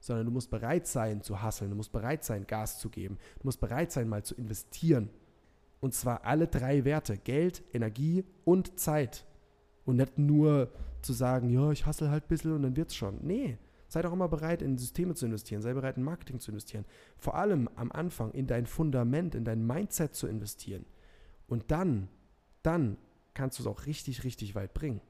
Sondern 0.00 0.26
du 0.26 0.32
musst 0.32 0.50
bereit 0.50 0.86
sein 0.86 1.22
zu 1.22 1.42
hasseln, 1.42 1.70
du 1.70 1.76
musst 1.76 1.92
bereit 1.92 2.24
sein, 2.24 2.46
Gas 2.46 2.78
zu 2.78 2.88
geben, 2.88 3.18
du 3.40 3.46
musst 3.46 3.60
bereit 3.60 3.92
sein, 3.92 4.08
mal 4.08 4.24
zu 4.24 4.34
investieren. 4.34 5.10
Und 5.80 5.94
zwar 5.94 6.24
alle 6.24 6.46
drei 6.46 6.84
Werte: 6.84 7.18
Geld, 7.18 7.62
Energie 7.72 8.24
und 8.44 8.78
Zeit. 8.78 9.26
Und 9.84 9.96
nicht 9.96 10.18
nur 10.18 10.70
zu 11.02 11.12
sagen, 11.12 11.50
ja, 11.50 11.70
ich 11.72 11.86
hassel 11.86 12.10
halt 12.10 12.24
ein 12.24 12.28
bisschen 12.28 12.52
und 12.52 12.62
dann 12.62 12.76
wird's 12.76 12.94
schon. 12.94 13.18
Nee, 13.22 13.58
Sei 13.92 14.00
doch 14.00 14.14
immer 14.14 14.28
bereit, 14.28 14.62
in 14.62 14.78
Systeme 14.78 15.14
zu 15.14 15.26
investieren, 15.26 15.60
sei 15.60 15.74
bereit, 15.74 15.98
in 15.98 16.02
Marketing 16.02 16.40
zu 16.40 16.50
investieren. 16.50 16.86
Vor 17.18 17.34
allem 17.34 17.68
am 17.76 17.92
Anfang 17.92 18.30
in 18.30 18.46
dein 18.46 18.64
Fundament, 18.64 19.34
in 19.34 19.44
dein 19.44 19.66
Mindset 19.66 20.14
zu 20.14 20.26
investieren. 20.26 20.86
Und 21.46 21.70
dann, 21.70 22.08
dann 22.62 22.96
kannst 23.34 23.58
du 23.58 23.62
es 23.62 23.66
auch 23.66 23.86
richtig, 23.86 24.24
richtig 24.24 24.54
weit 24.54 24.74
bringen. 24.74 25.00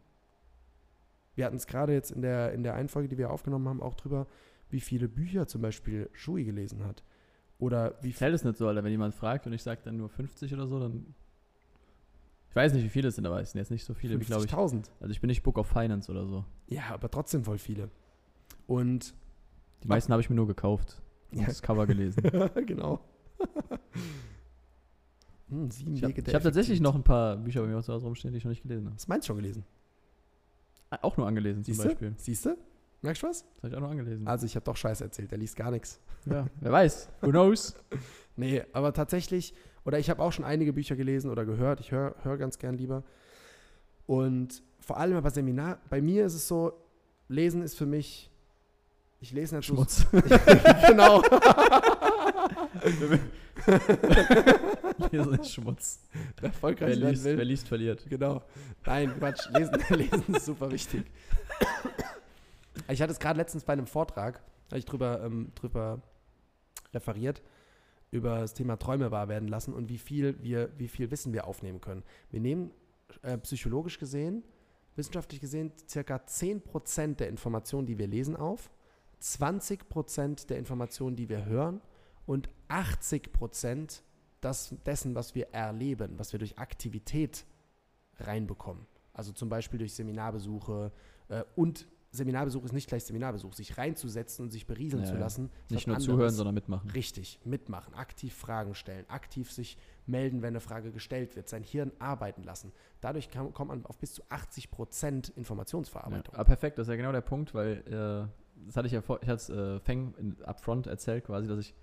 Wir 1.35 1.47
hatten 1.47 1.57
es 1.57 1.67
gerade 1.67 1.93
jetzt 1.93 2.11
in 2.11 2.23
der, 2.23 2.53
in 2.53 2.63
der 2.63 2.75
einen 2.75 2.89
Folge, 2.89 3.09
die 3.09 3.19
wir 3.19 3.31
aufgenommen 3.31 3.69
haben, 3.69 3.83
auch 3.83 3.95
drüber, 3.95 4.27
wie 4.71 4.81
viele 4.81 5.09
Bücher 5.09 5.47
zum 5.47 5.63
Beispiel 5.63 6.11
Shui 6.13 6.45
gelesen 6.45 6.85
hat. 6.85 7.03
Oder 7.59 7.97
wie 8.03 8.13
zähle 8.13 8.35
es 8.35 8.45
nicht 8.45 8.59
so, 8.59 8.67
Alter. 8.69 8.83
Wenn 8.85 8.91
jemand 8.91 9.15
fragt 9.15 9.47
und 9.47 9.53
ich 9.53 9.63
sage 9.63 9.81
dann 9.85 9.97
nur 9.97 10.09
50 10.09 10.53
oder 10.53 10.67
so, 10.67 10.81
dann. 10.81 11.15
Ich 12.51 12.57
weiß 12.57 12.75
nicht, 12.75 12.85
wie 12.85 12.89
viele 12.91 13.09
es 13.09 13.15
sind, 13.15 13.25
aber 13.27 13.41
es 13.41 13.53
sind 13.53 13.61
jetzt 13.61 13.71
nicht 13.71 13.85
so 13.85 13.95
viele, 13.95 14.21
wie 14.21 14.25
glaube 14.25 14.45
ich. 14.45 14.51
50.000. 14.53 14.91
Also 15.01 15.11
ich 15.13 15.21
bin 15.21 15.29
nicht 15.29 15.43
Book 15.43 15.57
of 15.59 15.67
Finance 15.69 16.11
oder 16.11 16.27
so. 16.27 16.45
Ja, 16.67 16.83
aber 16.91 17.11
trotzdem 17.11 17.45
voll 17.45 17.59
viele. 17.59 17.89
Und 18.67 19.15
Die 19.83 19.89
meisten 19.89 20.13
habe 20.13 20.21
ich 20.21 20.29
mir 20.29 20.37
nur 20.37 20.47
gekauft. 20.47 21.01
Und 21.31 21.41
Ja. 21.41 21.47
das 21.47 21.63
Cover 21.63 21.87
gelesen. 21.87 22.23
genau. 22.67 23.01
hm, 25.53 25.71
sieben 25.71 25.95
Ich 25.95 26.03
habe 26.03 26.13
Wege 26.13 26.23
der 26.23 26.35
hab 26.35 26.43
tatsächlich 26.43 26.81
Effektivität. 26.81 26.83
noch 26.83 26.95
ein 26.95 27.05
paar 27.05 27.37
Bücher 27.37 27.61
bei 27.63 27.69
mir 27.69 27.83
zu 27.83 27.93
Hause 27.93 28.07
rumstehen, 28.07 28.33
die 28.33 28.39
ich 28.39 28.45
noch 28.45 28.51
nicht 28.51 28.63
gelesen 28.63 28.87
habe. 28.87 28.95
Hast 28.97 29.07
du 29.07 29.11
meins 29.11 29.27
schon 29.27 29.37
gelesen? 29.37 29.65
Auch 31.01 31.17
nur 31.17 31.27
angelesen 31.27 31.65
zum 31.65 31.73
Siehst 31.75 31.85
du? 31.85 31.89
Beispiel. 31.89 32.15
Siehst 32.19 32.47
du? 32.47 32.57
Merkst 33.01 33.23
du 33.23 33.27
was? 33.29 33.43
Das 33.43 33.63
habe 33.63 33.69
ich 33.69 33.75
auch 33.77 33.81
nur 33.81 33.91
angelesen. 33.91 34.27
Also 34.27 34.47
ich 34.47 34.55
habe 34.57 34.65
doch 34.65 34.77
Scheiße 34.77 35.03
erzählt, 35.05 35.31
der 35.31 35.39
liest 35.39 35.57
gar 35.57 35.71
nichts. 35.71 36.01
ja, 36.27 36.47
wer 36.61 36.73
weiß. 36.73 37.09
Who 37.21 37.31
knows? 37.31 37.75
Nee, 38.35 38.63
aber 38.73 38.95
tatsächlich, 38.95 39.53
oder 39.85 39.99
ich 39.99 40.09
habe 40.09 40.23
auch 40.23 40.33
schon 40.33 40.47
einige 40.47 40.73
Bücher 40.73 40.97
gelesen 40.97 41.31
oder 41.31 41.45
gehört, 41.45 41.81
ich 41.81 41.93
höre 41.93 42.15
hör 42.23 42.39
ganz 42.39 42.59
gern 42.59 42.79
lieber. 42.79 43.05
Und 44.07 44.63
vor 44.81 44.97
allem 44.97 45.23
bei 45.23 45.29
Seminar, 45.29 45.81
bei 45.91 46.01
mir 46.01 46.25
ist 46.25 46.33
es 46.33 46.49
so, 46.49 46.73
Lesen 47.29 47.61
ist 47.61 47.77
für 47.77 47.85
mich, 47.85 48.31
ich 49.23 49.33
lese 49.33 49.57
nicht 49.57 49.67
so- 49.67 49.75
Schmutz. 49.75 50.07
genau. 50.87 51.23
Lesen 55.11 55.35
ist 55.41 55.53
Schmutz. 55.53 56.01
Wer 56.41 56.49
erfolgreich 56.51 56.99
Wer 57.01 57.11
liest, 57.11 57.25
will. 57.25 57.37
wer 57.39 57.45
liest, 57.45 57.69
verliert. 57.69 58.05
Genau. 58.09 58.43
Nein, 58.85 59.13
Quatsch. 59.19 59.49
Lesen, 59.51 59.75
lesen 59.97 60.35
ist 60.35 60.47
super 60.47 60.71
wichtig. 60.71 61.05
Ich 62.89 63.01
hatte 63.01 63.13
es 63.13 63.19
gerade 63.21 63.37
letztens 63.39 63.65
bei 63.65 63.73
einem 63.75 63.87
Vortrag, 63.87 64.43
da 64.69 64.73
habe 64.75 64.79
ich 64.79 64.85
drüber, 64.85 65.23
ähm, 65.25 65.53
drüber 65.55 66.03
referiert, 66.93 67.43
über 68.11 68.41
das 68.41 68.55
Thema 68.55 68.77
Träume 68.77 69.11
wahr 69.11 69.29
werden 69.29 69.49
lassen 69.49 69.73
und 69.73 69.89
wie 69.89 69.99
viel, 69.99 70.43
wir, 70.43 70.71
wie 70.79 70.89
viel 70.89 71.11
Wissen 71.11 71.33
wir 71.33 71.47
aufnehmen 71.47 71.81
können. 71.81 72.03
Wir 72.31 72.41
nehmen 72.41 72.71
äh, 73.23 73.39
psychologisch 73.39 73.99
gesehen, 73.99 74.43
wissenschaftlich 74.97 75.41
gesehen, 75.41 75.73
circa 75.89 76.17
10% 76.17 77.17
der 77.17 77.29
Informationen, 77.29 77.87
die 77.87 77.99
wir 77.99 78.07
lesen, 78.09 78.37
auf, 78.37 78.71
20% 79.23 80.47
der 80.49 80.59
Informationen, 80.59 81.17
die 81.17 81.29
wir 81.29 81.45
hören 81.45 81.81
und 82.27 82.49
80% 82.69 84.03
das, 84.41 84.75
dessen, 84.85 85.15
was 85.15 85.35
wir 85.35 85.49
erleben, 85.53 86.19
was 86.19 86.33
wir 86.33 86.39
durch 86.39 86.59
Aktivität 86.59 87.45
reinbekommen. 88.19 88.87
Also 89.13 89.33
zum 89.33 89.49
Beispiel 89.49 89.79
durch 89.79 89.95
Seminarbesuche 89.95 90.91
äh, 91.29 91.45
und 91.55 91.87
Seminarbesuch 92.15 92.63
ist 92.65 92.73
nicht 92.75 92.89
gleich 92.89 93.05
Seminarbesuch, 93.05 93.55
sich 93.55 93.79
reinzusetzen 93.79 94.45
und 94.45 94.51
sich 94.51 94.67
berieseln 94.67 95.03
Ja, 95.03 95.09
zu 95.09 95.15
ja. 95.15 95.21
lassen. 95.21 95.51
Nicht 95.71 95.87
nur 95.87 95.97
anderes. 95.97 96.05
zuhören, 96.13 96.31
sondern 96.35 96.55
mitmachen. 96.55 96.91
Richtig, 96.91 97.41
mitmachen, 97.45 97.95
aktiv 97.95 98.35
Fragen 98.35 98.75
stellen, 98.75 99.09
aktiv 99.09 99.51
sich 99.51 99.79
melden, 100.05 100.43
wenn 100.43 100.49
eine 100.49 100.61
Frage 100.61 100.93
gestellt 100.93 101.37
wird, 101.37 101.49
sein 101.49 101.63
Hirn 101.63 101.91
arbeiten 102.01 102.43
lassen. 102.43 102.73
Dadurch 103.01 103.31
kann, 103.31 103.55
kommt 103.55 103.69
man 103.69 103.87
auf 103.87 103.97
bis 103.97 104.13
zu 104.13 104.23
80 104.29 104.71
Prozent 104.71 105.29
Ja. 105.29 105.35
Informationsverarbeitung. 105.37 106.35
Aber 106.35 106.45
perfekt, 106.45 106.77
das 106.77 106.87
ist 106.87 106.91
ja 106.91 106.97
genau 106.97 107.13
der 107.13 107.23
Punkt, 107.23 107.55
weil 107.55 108.29
äh, 108.29 108.42
das 108.67 108.77
hatte 108.77 108.87
ich 108.87 108.93
ja 108.93 109.01
vor, 109.03 109.19
ich 109.23 109.29
hatte 109.29 109.37
es 109.37 109.51
äh, 109.51 109.81
Feng 109.81 110.15
in, 110.19 110.37
upfront 110.45 110.87
erzählt 110.87 111.25
quasi, 111.25 111.49
dass 111.49 111.59
ich 111.59 111.75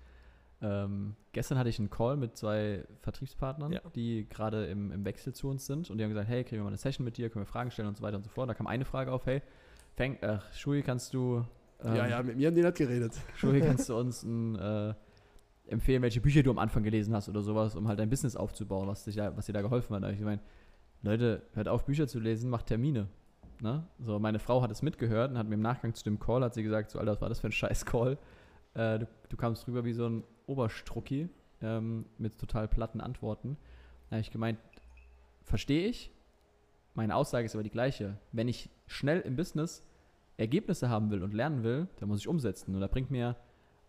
ähm, 0.62 1.16
gestern 1.32 1.56
hatte 1.58 1.70
ich 1.70 1.78
einen 1.78 1.88
Call 1.88 2.16
mit 2.16 2.36
zwei 2.36 2.84
Vertriebspartnern, 3.00 3.72
Ja. 3.72 3.80
die 3.94 4.26
gerade 4.28 4.66
im, 4.66 4.92
im 4.92 5.04
Wechsel 5.06 5.32
zu 5.32 5.48
uns 5.48 5.64
sind 5.66 5.88
und 5.90 5.96
die 5.98 6.04
haben 6.04 6.10
gesagt, 6.10 6.28
hey, 6.28 6.44
kriegen 6.44 6.60
wir 6.60 6.64
mal 6.64 6.68
eine 6.68 6.76
Session 6.76 7.04
mit 7.04 7.16
dir, 7.16 7.30
können 7.30 7.44
wir 7.46 7.50
Fragen 7.50 7.70
stellen 7.70 7.88
und 7.88 7.96
so 7.96 8.02
weiter 8.02 8.16
und 8.18 8.24
so 8.24 8.30
fort. 8.30 8.48
Da 8.48 8.54
kam 8.54 8.66
eine 8.66 8.84
Frage 8.84 9.10
auf, 9.12 9.24
hey, 9.26 9.40
Feng, 9.96 10.18
ach, 10.22 10.52
Shui, 10.52 10.82
kannst 10.82 11.14
du 11.14 11.44
ähm, 11.82 11.96
ja, 11.96 12.06
ja, 12.06 12.22
mit 12.22 12.36
mir 12.36 12.48
haben 12.48 12.54
die 12.54 12.62
nicht 12.62 12.76
geredet. 12.76 13.14
Shui, 13.36 13.60
kannst 13.60 13.88
du 13.88 13.96
uns 13.96 14.22
ein, 14.22 14.54
äh, 14.56 14.94
empfehlen, 15.66 16.02
welche 16.02 16.20
Bücher 16.20 16.42
du 16.42 16.50
am 16.50 16.58
Anfang 16.58 16.82
gelesen 16.82 17.14
hast 17.14 17.28
oder 17.28 17.42
sowas, 17.42 17.74
um 17.76 17.88
halt 17.88 17.98
dein 17.98 18.10
Business 18.10 18.36
aufzubauen, 18.36 18.86
was, 18.88 19.04
dich 19.04 19.16
da, 19.16 19.34
was 19.36 19.46
dir 19.46 19.52
da 19.52 19.62
geholfen 19.62 19.94
hat. 19.96 20.12
Ich 20.12 20.20
meine, 20.20 20.40
Leute, 21.02 21.42
hört 21.54 21.68
auf, 21.68 21.86
Bücher 21.86 22.06
zu 22.06 22.18
lesen, 22.20 22.50
macht 22.50 22.66
Termine. 22.66 23.08
Ne? 23.60 23.84
So, 23.98 24.18
meine 24.18 24.38
Frau 24.38 24.62
hat 24.62 24.70
es 24.70 24.82
mitgehört 24.82 25.30
und 25.30 25.38
hat 25.38 25.46
mir 25.48 25.54
im 25.54 25.60
Nachgang 25.60 25.94
zu 25.94 26.02
dem 26.04 26.18
Call, 26.18 26.42
hat 26.42 26.54
sie 26.54 26.62
gesagt, 26.62 26.90
so, 26.90 26.98
Alter, 26.98 27.12
was 27.12 27.20
war 27.20 27.28
das 27.28 27.40
für 27.40 27.48
ein 27.48 27.52
scheiß 27.52 27.84
Call? 27.84 28.16
Äh, 28.74 29.00
du, 29.00 29.08
du 29.28 29.36
kamst 29.36 29.66
rüber 29.68 29.84
wie 29.84 29.92
so 29.92 30.06
ein 30.08 30.24
Oberstrucki 30.46 31.28
ähm, 31.60 32.06
mit 32.18 32.38
total 32.38 32.68
platten 32.68 33.00
Antworten. 33.00 33.56
Da 34.08 34.16
habe 34.16 34.20
ich 34.22 34.30
gemeint, 34.30 34.58
verstehe 35.42 35.88
ich. 35.88 36.10
Meine 36.94 37.14
Aussage 37.14 37.44
ist 37.46 37.54
aber 37.54 37.62
die 37.62 37.70
gleiche. 37.70 38.16
Wenn 38.32 38.48
ich 38.48 38.70
schnell 38.86 39.20
im 39.20 39.36
Business 39.36 39.84
Ergebnisse 40.36 40.88
haben 40.88 41.10
will 41.10 41.22
und 41.22 41.34
lernen 41.34 41.62
will, 41.62 41.86
dann 41.98 42.08
muss 42.08 42.20
ich 42.20 42.28
umsetzen. 42.28 42.74
Und 42.74 42.80
da 42.80 42.86
bringt 42.86 43.10
mir 43.10 43.36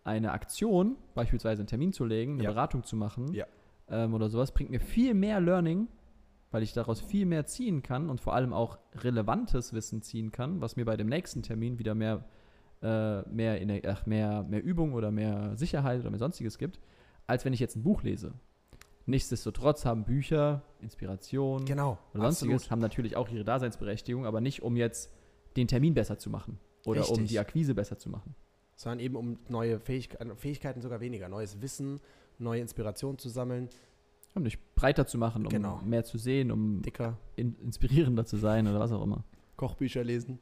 eine 0.04 0.32
Aktion, 0.32 0.96
beispielsweise 1.14 1.62
einen 1.62 1.66
Termin 1.68 1.92
zu 1.92 2.04
legen, 2.04 2.34
eine 2.34 2.44
Ja. 2.44 2.50
Beratung 2.50 2.84
zu 2.84 2.94
machen 2.96 3.32
Ja. 3.32 3.46
ähm, 3.88 4.12
oder 4.14 4.28
sowas, 4.28 4.52
bringt 4.52 4.70
mir 4.70 4.80
viel 4.80 5.14
mehr 5.14 5.40
Learning, 5.40 5.88
weil 6.52 6.62
ich 6.62 6.72
daraus 6.72 7.00
viel 7.00 7.26
mehr 7.26 7.46
ziehen 7.46 7.82
kann 7.82 8.08
und 8.08 8.20
vor 8.20 8.34
allem 8.34 8.52
auch 8.52 8.78
relevantes 8.94 9.72
Wissen 9.72 10.02
ziehen 10.02 10.30
kann, 10.30 10.60
was 10.60 10.76
mir 10.76 10.84
bei 10.84 10.96
dem 10.96 11.08
nächsten 11.08 11.42
Termin 11.42 11.78
wieder 11.78 11.94
mehr, 11.94 12.24
äh, 12.82 13.22
mehr, 13.28 13.60
Ener- 13.60 13.86
ach, 13.88 14.06
mehr, 14.06 14.44
mehr 14.44 14.62
Übung 14.62 14.92
oder 14.92 15.10
mehr 15.10 15.56
Sicherheit 15.56 16.00
oder 16.00 16.10
mehr 16.10 16.18
sonstiges 16.20 16.58
gibt, 16.58 16.78
als 17.26 17.44
wenn 17.44 17.52
ich 17.52 17.60
jetzt 17.60 17.74
ein 17.76 17.82
Buch 17.82 18.02
lese. 18.02 18.34
Nichtsdestotrotz 19.06 19.84
haben 19.84 20.04
Bücher, 20.04 20.62
Inspiration 20.80 21.64
Genau. 21.64 21.98
oder 22.14 22.24
sonstiges, 22.24 22.70
haben 22.70 22.80
natürlich 22.80 23.16
auch 23.16 23.28
ihre 23.28 23.42
Daseinsberechtigung, 23.44 24.26
aber 24.26 24.40
nicht 24.40 24.62
um 24.62 24.76
jetzt 24.76 25.12
den 25.56 25.66
Termin 25.66 25.94
besser 25.94 26.18
zu 26.18 26.30
machen 26.30 26.58
oder 26.86 27.00
um 27.08 27.14
Richtig. 27.14 27.30
die 27.30 27.38
Akquise 27.38 27.74
besser 27.74 27.98
zu 27.98 28.10
machen. 28.10 28.34
Sondern 28.76 29.00
eben 29.00 29.16
um 29.16 29.38
neue 29.48 29.80
Fähigkeiten, 29.80 30.36
Fähigkeiten 30.36 30.80
sogar 30.82 31.00
weniger, 31.00 31.28
neues 31.28 31.60
Wissen, 31.60 32.00
neue 32.38 32.60
Inspiration 32.60 33.18
zu 33.18 33.28
sammeln, 33.28 33.68
Um 34.34 34.44
dich 34.44 34.58
breiter 34.74 35.06
zu 35.06 35.18
machen, 35.18 35.44
um 35.44 35.50
Genau. 35.50 35.80
mehr 35.84 36.04
zu 36.04 36.16
sehen, 36.18 36.50
um 36.50 36.80
dicker 36.82 37.18
in, 37.36 37.54
inspirierender 37.60 38.24
zu 38.24 38.36
sein 38.38 38.66
oder 38.66 38.80
was 38.80 38.90
auch 38.92 39.02
immer. 39.02 39.24
Kochbücher 39.56 40.02
lesen. 40.04 40.38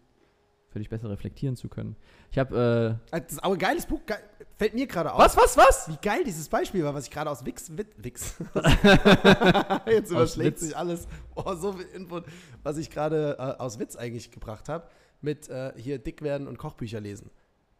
Für 0.69 0.79
dich 0.79 0.89
besser 0.89 1.11
reflektieren 1.11 1.57
zu 1.57 1.69
können. 1.69 1.97
Ich 2.31 2.39
habe, 2.39 3.01
Ah, 3.11 3.19
Das 3.19 3.33
ist 3.33 3.39
aber 3.45 3.55
ein 3.55 3.59
geiles 3.59 3.87
Buch, 3.87 4.01
geil, 4.07 4.21
fällt 4.57 4.75
mir 4.75 4.87
gerade 4.87 5.09
äh, 5.09 5.13
auf. 5.13 5.19
was, 5.19 5.37
was, 5.37 5.57
was? 5.57 5.89
Wie 5.89 5.97
geil 6.01 6.23
dieses 6.25 6.49
Beispiel 6.49 6.85
war, 6.85 6.95
was 6.95 7.07
ich 7.07 7.11
gerade 7.11 7.29
aus 7.29 7.45
Wix, 7.45 7.73
Wix. 7.97 8.37
Jetzt 9.87 10.11
überschlägt 10.13 10.61
sich 10.61 10.77
alles. 10.77 11.09
Oh, 11.35 11.55
so 11.55 11.73
viel 11.73 11.87
Input, 11.87 12.25
was 12.63 12.77
ich 12.77 12.91
gerade 12.91 13.37
äh, 13.39 13.43
aus 13.61 13.79
Witz 13.81 13.97
eigentlich 13.97 14.31
gebracht 14.31 14.69
habe, 14.69 14.87
mit 15.21 15.49
äh, 15.49 15.73
hier 15.77 15.99
dick 15.99 16.23
werden 16.23 16.47
und 16.47 16.59
Kochbücher 16.59 17.01
lesen. 17.01 17.31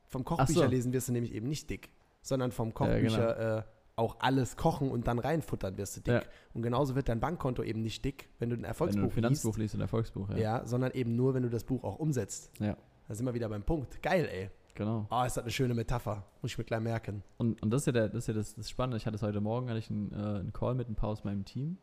Vom 0.09 0.25
Kochbücher 0.25 0.67
lesen 0.67 0.93
wirst 0.93 1.09
du 1.09 1.13
nämlich 1.13 1.33
eben 1.33 1.49
nicht 1.49 1.71
dick, 1.71 1.91
sondern 2.23 2.51
vom 2.51 2.75
Kochbücher 2.75 3.59
äh, 3.59 3.63
auch 4.01 4.17
alles 4.21 4.57
kochen 4.57 4.91
und 4.91 5.07
dann 5.07 5.19
reinfuttern 5.19 5.77
wirst 5.77 5.97
du 5.99 6.01
dick. 6.01 6.15
Ja. 6.15 6.23
Und 6.55 6.63
genauso 6.63 6.95
wird 6.97 7.09
dein 7.09 7.21
Bankkonto 7.21 7.63
eben 7.63 7.83
nicht 7.83 8.05
dick, 8.05 8.29
wenn 8.39 8.51
du 8.51 8.55
ein 8.57 8.59
Wenn 8.59 8.63
du 8.63 8.69
Erfolgsbuch 8.69 9.03
ein 9.05 9.11
Finanzbuch 9.11 9.51
liest. 9.51 9.59
liest 9.59 9.75
und 9.77 9.81
Erfolgsbuch, 9.83 10.31
ja. 10.31 10.37
Ja. 10.37 10.67
sondern 10.67 10.91
eben 10.93 11.15
nur, 11.15 11.35
wenn 11.35 11.43
du 11.43 11.51
das 11.51 11.65
Buch 11.65 11.85
auch 11.85 11.99
umsetzt. 11.99 12.51
Ja, 12.59 12.77
Da 13.07 13.15
sind 13.15 13.27
wir 13.27 13.35
wieder 13.35 13.49
beim 13.49 13.63
Punkt. 13.63 14.03
Geil, 14.03 14.29
ey. 14.33 14.51
genau. 14.75 15.07
Oh, 15.11 15.23
ist 15.25 15.37
das 15.37 15.45
eine 15.45 15.53
schöne 15.53 15.75
Metapher. 15.75 16.25
Muss 16.43 16.51
ich 16.53 16.59
mir 16.59 16.65
gleich 16.65 16.81
merken. 16.81 17.23
Und, 17.37 17.63
und 17.63 17.71
das 17.71 17.83
ist 17.83 17.87
ja, 17.87 17.93
der, 17.93 18.09
das, 18.09 18.25
ist 18.25 18.29
ja 18.29 18.35
das, 18.35 18.55
das 18.55 18.71
Spannende. 18.71 18.97
Ich 18.97 19.07
hatte 19.07 19.17
es 19.17 19.23
heute 19.23 19.41
Morgen, 19.41 19.69
hatte 19.69 19.79
ich 19.79 19.91
einen, 19.91 20.13
äh, 20.13 20.17
einen 20.41 20.53
Call 20.53 20.75
mit 20.75 20.89
ein 20.89 20.95
paar 20.95 21.11
aus 21.11 21.23
meinem 21.25 21.45
Team. 21.45 21.77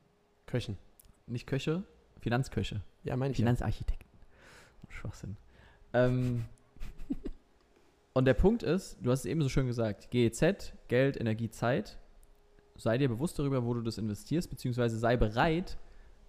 Köchen. 0.48 0.78
Nicht 1.28 1.46
Köche, 1.46 1.84
Finanzköche. 2.20 2.82
Ja, 3.04 3.16
meine 3.16 3.32
ich 3.32 3.38
ja. 3.38 3.44
Finanzarchitekten. 3.44 4.08
Schwachsinn. 4.90 5.38
Ähm, 5.94 6.46
und 8.14 8.26
der 8.26 8.34
Punkt 8.34 8.64
ist, 8.64 8.98
du 9.02 9.12
hast 9.12 9.20
es 9.20 9.26
eben 9.26 9.42
so 9.42 9.50
schön 9.50 9.68
gesagt, 9.68 10.10
GEZ, 10.10 10.74
Geld, 10.88 11.20
Energie, 11.20 11.50
Zeit. 11.50 12.00
Sei 12.78 12.98
dir 12.98 13.10
bewusst 13.10 13.38
darüber, 13.40 13.66
wo 13.66 13.74
du 13.74 13.82
das 13.82 13.98
investierst, 13.98 14.50
beziehungsweise 14.50 14.98
sei 14.98 15.18
bereit, 15.18 15.78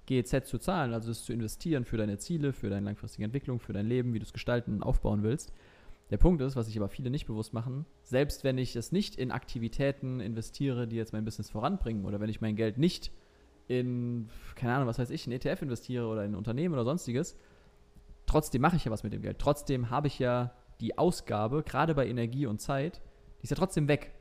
GEZ 0.07 0.49
zu 0.49 0.59
zahlen, 0.59 0.95
also 0.95 1.09
das 1.09 1.25
zu 1.25 1.33
investieren 1.33 1.85
für 1.85 1.99
deine 1.99 2.17
Ziele, 2.19 2.53
für 2.55 2.71
deine 2.71 2.87
langfristige 2.87 3.25
Entwicklung, 3.25 3.61
für 3.61 3.75
dein 3.75 3.87
Leben, 3.87 4.15
wie 4.15 4.19
du 4.19 4.25
es 4.25 4.33
gestalten 4.33 4.73
und 4.73 4.83
aufbauen 4.83 5.23
willst. 5.23 5.53
Der 6.11 6.17
Punkt 6.17 6.41
ist, 6.41 6.57
was 6.57 6.67
sich 6.67 6.79
aber 6.79 6.89
viele 6.89 7.11
nicht 7.11 7.27
bewusst 7.27 7.53
machen, 7.53 7.85
selbst 8.03 8.43
wenn 8.43 8.57
ich 8.57 8.75
es 8.75 8.93
nicht 8.93 9.17
in 9.17 9.31
Aktivitäten 9.31 10.21
investiere, 10.21 10.89
die 10.89 10.97
jetzt 10.97 11.13
mein 11.13 11.27
Business 11.27 11.51
voranbringen, 11.51 12.07
oder 12.07 12.19
wenn 12.21 12.31
ich 12.31 12.41
mein 12.41 12.57
Geld 12.57 12.79
nicht 12.79 13.13
in, 13.67 14.31
keine 14.55 14.75
Ahnung, 14.75 14.89
was 14.89 14.99
weiß 14.99 15.11
ich, 15.11 15.27
in 15.27 15.33
ETF 15.33 15.61
investiere 15.61 16.07
oder 16.07 16.25
in 16.25 16.33
ein 16.33 16.37
Unternehmen 16.37 16.73
oder 16.73 16.85
sonstiges, 16.85 17.37
trotzdem 18.25 18.63
mache 18.63 18.77
ich 18.77 18.87
ja 18.87 18.91
was 18.91 19.03
mit 19.03 19.13
dem 19.13 19.21
Geld. 19.21 19.39
Trotzdem 19.39 19.91
habe 19.91 20.07
ich 20.07 20.19
ja 20.19 20.55
die 20.81 20.97
Ausgabe, 20.97 21.63
gerade 21.63 21.95
bei 21.95 22.07
Energie 22.07 22.47
und 22.47 22.63
Zeit, 22.63 23.03
die 23.41 23.45
ist 23.45 23.51
ja 23.51 23.57
trotzdem 23.57 23.89
weg. 23.89 24.15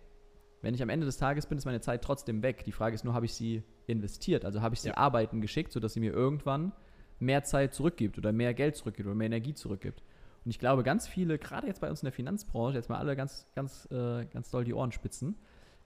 Wenn 0.62 0.74
ich 0.74 0.82
am 0.82 0.90
Ende 0.90 1.06
des 1.06 1.18
Tages 1.18 1.46
bin, 1.46 1.58
ist 1.58 1.66
meine 1.66 1.82
Zeit 1.82 2.04
trotzdem 2.04 2.42
weg. 2.42 2.64
Die 2.64 2.72
Frage 2.72 2.96
ist 2.96 3.06
nur, 3.06 3.14
habe 3.14 3.26
ich 3.26 3.34
sie 3.34 3.64
investiert? 3.86 4.44
Also 4.44 4.62
habe 4.62 4.76
ich 4.76 4.82
sie 4.82 4.90
Ja. 4.90 4.98
arbeiten 4.98 5.40
geschickt, 5.42 5.72
sodass 5.72 5.94
sie 5.94 6.00
mir 6.00 6.12
irgendwann 6.14 6.72
mehr 7.20 7.44
Zeit 7.44 7.74
zurückgibt 7.74 8.18
oder 8.18 8.32
mehr 8.32 8.54
Geld 8.54 8.76
zurückgibt 8.76 9.08
oder 9.08 9.16
mehr 9.16 9.28
Energie 9.28 9.54
zurückgibt. 9.54 10.04
Und 10.46 10.52
ich 10.52 10.60
glaube, 10.60 10.84
ganz 10.84 11.08
viele, 11.08 11.38
gerade 11.38 11.68
jetzt 11.68 11.82
bei 11.82 11.90
uns 11.90 12.02
in 12.02 12.06
der 12.06 12.14
Finanzbranche, 12.14 12.78
jetzt 12.78 12.90
mal 12.90 12.98
alle 12.98 13.16
ganz, 13.16 13.48
ganz, 13.54 13.88
äh, 13.92 14.26
ganz 14.26 14.50
doll 14.50 14.64
die 14.64 14.74
Ohren 14.74 14.92
spitzen. 14.92 15.36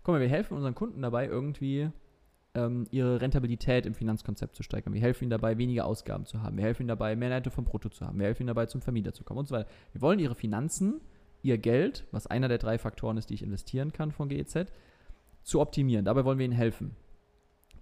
Guck 0.04 0.14
mal, 0.16 0.22
wir 0.22 0.30
helfen 0.30 0.56
unseren 0.56 0.76
Kunden 0.76 1.02
dabei, 1.02 1.28
irgendwie 1.28 1.90
ähm, 2.54 2.86
ihre 2.92 3.22
Rentabilität 3.22 3.86
im 3.86 3.94
Finanzkonzept 3.94 4.56
zu 4.56 4.64
steigern. 4.64 4.94
Wir 4.94 5.02
helfen 5.02 5.24
ihnen 5.26 5.32
dabei, 5.32 5.58
weniger 5.58 5.86
Ausgaben 5.86 6.26
zu 6.26 6.42
haben. 6.42 6.58
Wir 6.58 6.66
helfen 6.66 6.84
ihnen 6.84 6.90
dabei, 6.90 7.16
mehr 7.16 7.30
Netto 7.30 7.50
vom 7.50 7.64
Brutto 7.66 7.90
zu 7.90 8.06
haben. 8.06 8.20
Wir 8.20 8.26
helfen 8.26 8.44
ihnen 8.44 8.48
dabei, 8.48 8.66
zum 8.66 8.82
Vermieter 8.82 9.14
zu 9.14 9.24
kommen 9.24 9.40
und 9.40 9.48
so 9.48 9.56
weiter. 9.56 9.70
Wir 9.94 10.02
wollen 10.02 10.20
ihre 10.20 10.36
Finanzen, 10.36 11.02
ihr 11.44 11.58
Geld, 11.58 12.06
was 12.12 12.28
einer 12.28 12.48
der 12.48 12.58
drei 12.58 12.78
Faktoren 12.78 13.18
ist, 13.18 13.30
die 13.30 13.36
ich 13.36 13.44
investieren 13.44 13.92
kann 13.94 14.12
von 14.12 14.30
GEZ, 14.30 14.72
zu 15.44 15.60
optimieren. 15.60 16.06
Dabei 16.06 16.26
wollen 16.26 16.38
wir 16.38 16.46
ihnen 16.46 16.54
helfen. 16.54 16.96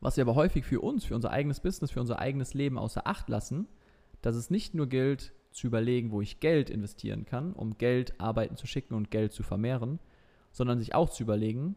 Was 0.02 0.16
wir 0.16 0.22
aber 0.24 0.36
häufig 0.36 0.66
für 0.66 0.82
uns, 0.82 1.06
für 1.06 1.16
unser 1.16 1.32
eigenes 1.32 1.60
Business, 1.60 1.92
für 1.92 2.00
unser 2.00 2.20
eigenes 2.20 2.54
Leben 2.54 2.78
außer 2.78 3.06
Acht 3.06 3.28
lassen, 3.28 3.68
dass 4.22 4.36
es 4.36 4.50
nicht 4.50 4.74
nur 4.74 4.88
gilt, 4.88 5.34
zu 5.52 5.68
überlegen, 5.68 6.12
wo 6.12 6.22
ich 6.22 6.40
Geld 6.40 6.70
investieren 6.70 7.26
kann, 7.26 7.54
um 7.54 7.78
Geld 7.78 8.20
arbeiten 8.20 8.56
zu 8.56 8.68
schicken 8.68 8.94
und 8.94 9.12
Geld 9.12 9.34
zu 9.34 9.44
vermehren, 9.44 10.00
sondern 10.52 10.80
sich 10.80 10.96
auch 10.96 11.10
zu 11.10 11.24
überlegen, 11.24 11.76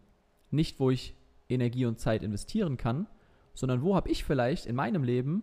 nicht 0.50 0.78
wo 0.78 0.90
ich 0.90 1.16
Energie 1.48 1.86
und 1.86 1.98
Zeit 1.98 2.22
investieren 2.22 2.76
kann, 2.76 3.06
sondern 3.54 3.82
wo 3.82 3.96
habe 3.96 4.10
ich 4.10 4.24
vielleicht 4.24 4.66
in 4.66 4.76
meinem 4.76 5.04
Leben 5.04 5.42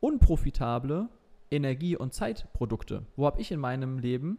unprofitable 0.00 1.08
Energie- 1.50 1.96
und 1.96 2.12
Zeitprodukte? 2.12 3.06
Wo 3.16 3.26
habe 3.26 3.40
ich 3.40 3.50
in 3.52 3.60
meinem 3.60 3.98
Leben 3.98 4.38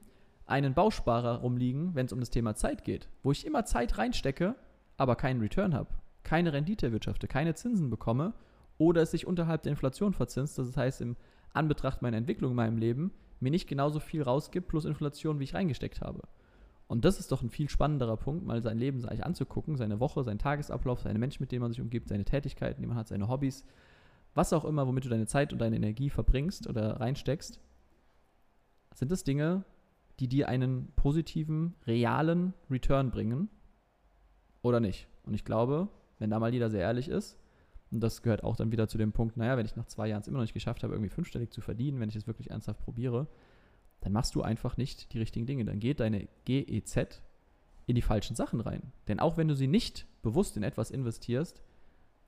einen 0.50 0.74
Bausparer 0.74 1.38
rumliegen, 1.38 1.96
wenn 1.96 2.06
es 2.06 2.14
um 2.14 2.20
das 2.20 2.30
Thema 2.30 2.56
Zeit 2.56 2.84
geht, 2.84 3.10
wo 3.24 3.32
ich 3.32 3.46
immer 3.46 3.66
Zeit 3.66 3.98
reinstecke, 3.98 4.56
aber 4.98 5.16
keinen 5.16 5.42
Return 5.42 5.74
habe, 5.74 5.90
keine 6.24 6.54
Rendite 6.54 6.88
erwirtschafte, 6.88 7.28
keine 7.28 7.56
Zinsen 7.56 7.90
bekomme 7.90 8.34
oder 8.78 9.02
es 9.02 9.12
sich 9.12 9.28
unterhalb 9.28 9.64
der 9.64 9.72
Inflation 9.72 10.14
verzinst, 10.14 10.58
das 10.58 10.76
heißt 10.76 11.02
im 11.02 11.16
Anbetracht 11.54 12.02
meiner 12.02 12.18
Entwicklung 12.18 12.52
in 12.52 12.58
meinem 12.58 12.78
Leben 12.78 13.12
mir 13.40 13.52
nicht 13.52 13.68
genauso 13.68 14.00
viel 14.00 14.22
rausgibt 14.22 14.68
plus 14.68 14.86
Inflation, 14.86 15.40
wie 15.40 15.46
ich 15.46 15.54
reingesteckt 15.54 16.02
habe. 16.02 16.22
Und 16.88 17.06
das 17.06 17.20
ist 17.20 17.32
doch 17.32 17.44
ein 17.44 17.52
viel 17.52 17.70
spannenderer 17.70 18.18
Punkt, 18.18 18.46
mal 18.46 18.62
sein 18.62 18.80
Leben 18.80 19.00
sich 19.00 19.24
anzugucken, 19.24 19.76
seine 19.76 20.00
Woche, 20.00 20.24
seinen 20.24 20.40
Tagesablauf, 20.40 21.02
seine 21.02 21.20
Menschen, 21.20 21.44
mit 21.44 21.52
denen 21.52 21.62
man 21.62 21.72
sich 21.72 21.82
umgibt, 21.82 22.10
seine 22.10 22.26
Tätigkeiten, 22.26 22.82
die 22.82 22.88
man 22.88 22.98
hat, 22.98 23.08
seine 23.08 23.28
Hobbys, 23.28 23.64
was 24.34 24.54
auch 24.54 24.66
immer, 24.66 24.88
womit 24.88 25.06
du 25.06 25.10
deine 25.10 25.28
Zeit 25.28 25.54
und 25.54 25.60
deine 25.60 25.76
Energie 25.76 26.10
verbringst 26.10 26.68
oder 26.68 27.00
reinsteckst. 27.00 27.60
Sind 28.96 29.12
das 29.12 29.24
Dinge, 29.24 29.64
die 30.20 30.28
dir 30.28 30.50
einen 30.50 30.92
positiven, 30.96 31.76
realen 31.88 32.54
Return 32.70 33.12
bringen 33.12 33.50
oder 34.62 34.80
nicht? 34.80 35.08
Und 35.24 35.34
ich 35.34 35.46
glaube, 35.46 35.88
wenn 36.20 36.30
da 36.30 36.40
mal 36.40 36.54
jeder 36.54 36.70
sehr 36.70 36.82
ehrlich 36.82 37.08
ist, 37.08 37.38
und 37.92 38.02
das 38.02 38.22
gehört 38.22 38.44
auch 38.44 38.56
dann 38.56 38.72
wieder 38.72 38.88
zu 38.88 38.98
dem 38.98 39.12
Punkt, 39.12 39.38
naja, 39.38 39.58
wenn 39.58 39.66
ich 39.66 39.76
nach 39.76 39.88
zwei 39.88 40.08
Jahren 40.08 40.22
es 40.22 40.28
immer 40.28 40.38
noch 40.38 40.44
nicht 40.44 40.54
geschafft 40.54 40.84
habe, 40.84 40.94
irgendwie 40.94 41.10
fünfstellig 41.10 41.52
zu 41.52 41.62
verdienen, 41.62 42.00
wenn 42.00 42.10
ich 42.10 42.16
es 42.16 42.28
wirklich 42.28 42.52
ernsthaft 42.52 42.82
probiere, 42.82 43.28
dann 44.02 44.14
machst 44.14 44.36
du 44.36 44.42
einfach 44.42 44.78
nicht 44.78 45.14
die 45.14 45.20
richtigen 45.20 45.46
Dinge. 45.46 45.66
Dann 45.66 45.80
geht 45.80 46.00
deine 46.00 46.28
GEZ 46.46 47.22
in 47.88 47.96
die 47.96 48.02
falschen 48.02 48.36
Sachen 48.36 48.62
rein. 48.62 48.92
Denn 49.08 49.20
auch 49.20 49.38
wenn 49.38 49.48
du 49.48 49.56
sie 49.56 49.68
nicht 49.68 50.06
bewusst 50.22 50.56
in 50.56 50.64
etwas 50.64 50.92
investierst, 50.92 51.64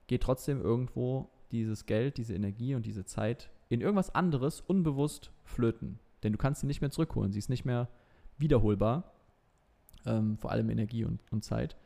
geht 0.08 0.22
trotzdem 0.22 0.60
irgendwo 0.60 1.30
dieses 1.52 1.86
Geld, 1.86 2.16
diese 2.16 2.34
Energie 2.34 2.74
und 2.74 2.84
diese 2.84 3.04
Zeit 3.04 3.50
in 3.68 3.80
irgendwas 3.80 4.14
anderes 4.14 4.60
unbewusst 4.60 5.30
flöten. 5.44 6.00
Denn 6.22 6.32
du 6.32 6.38
kannst 6.38 6.60
sie 6.60 6.66
nicht 6.66 6.80
mehr 6.80 6.90
zurückholen. 6.90 7.32
Sie 7.32 7.38
ist 7.38 7.48
nicht 7.48 7.64
mehr 7.64 7.88
wiederholbar. 8.38 9.12
Ähm, 10.04 10.36
vor 10.38 10.50
allem 10.50 10.68
Energie 10.70 11.04
und, 11.04 11.20
und 11.30 11.44
Zeit. 11.44 11.76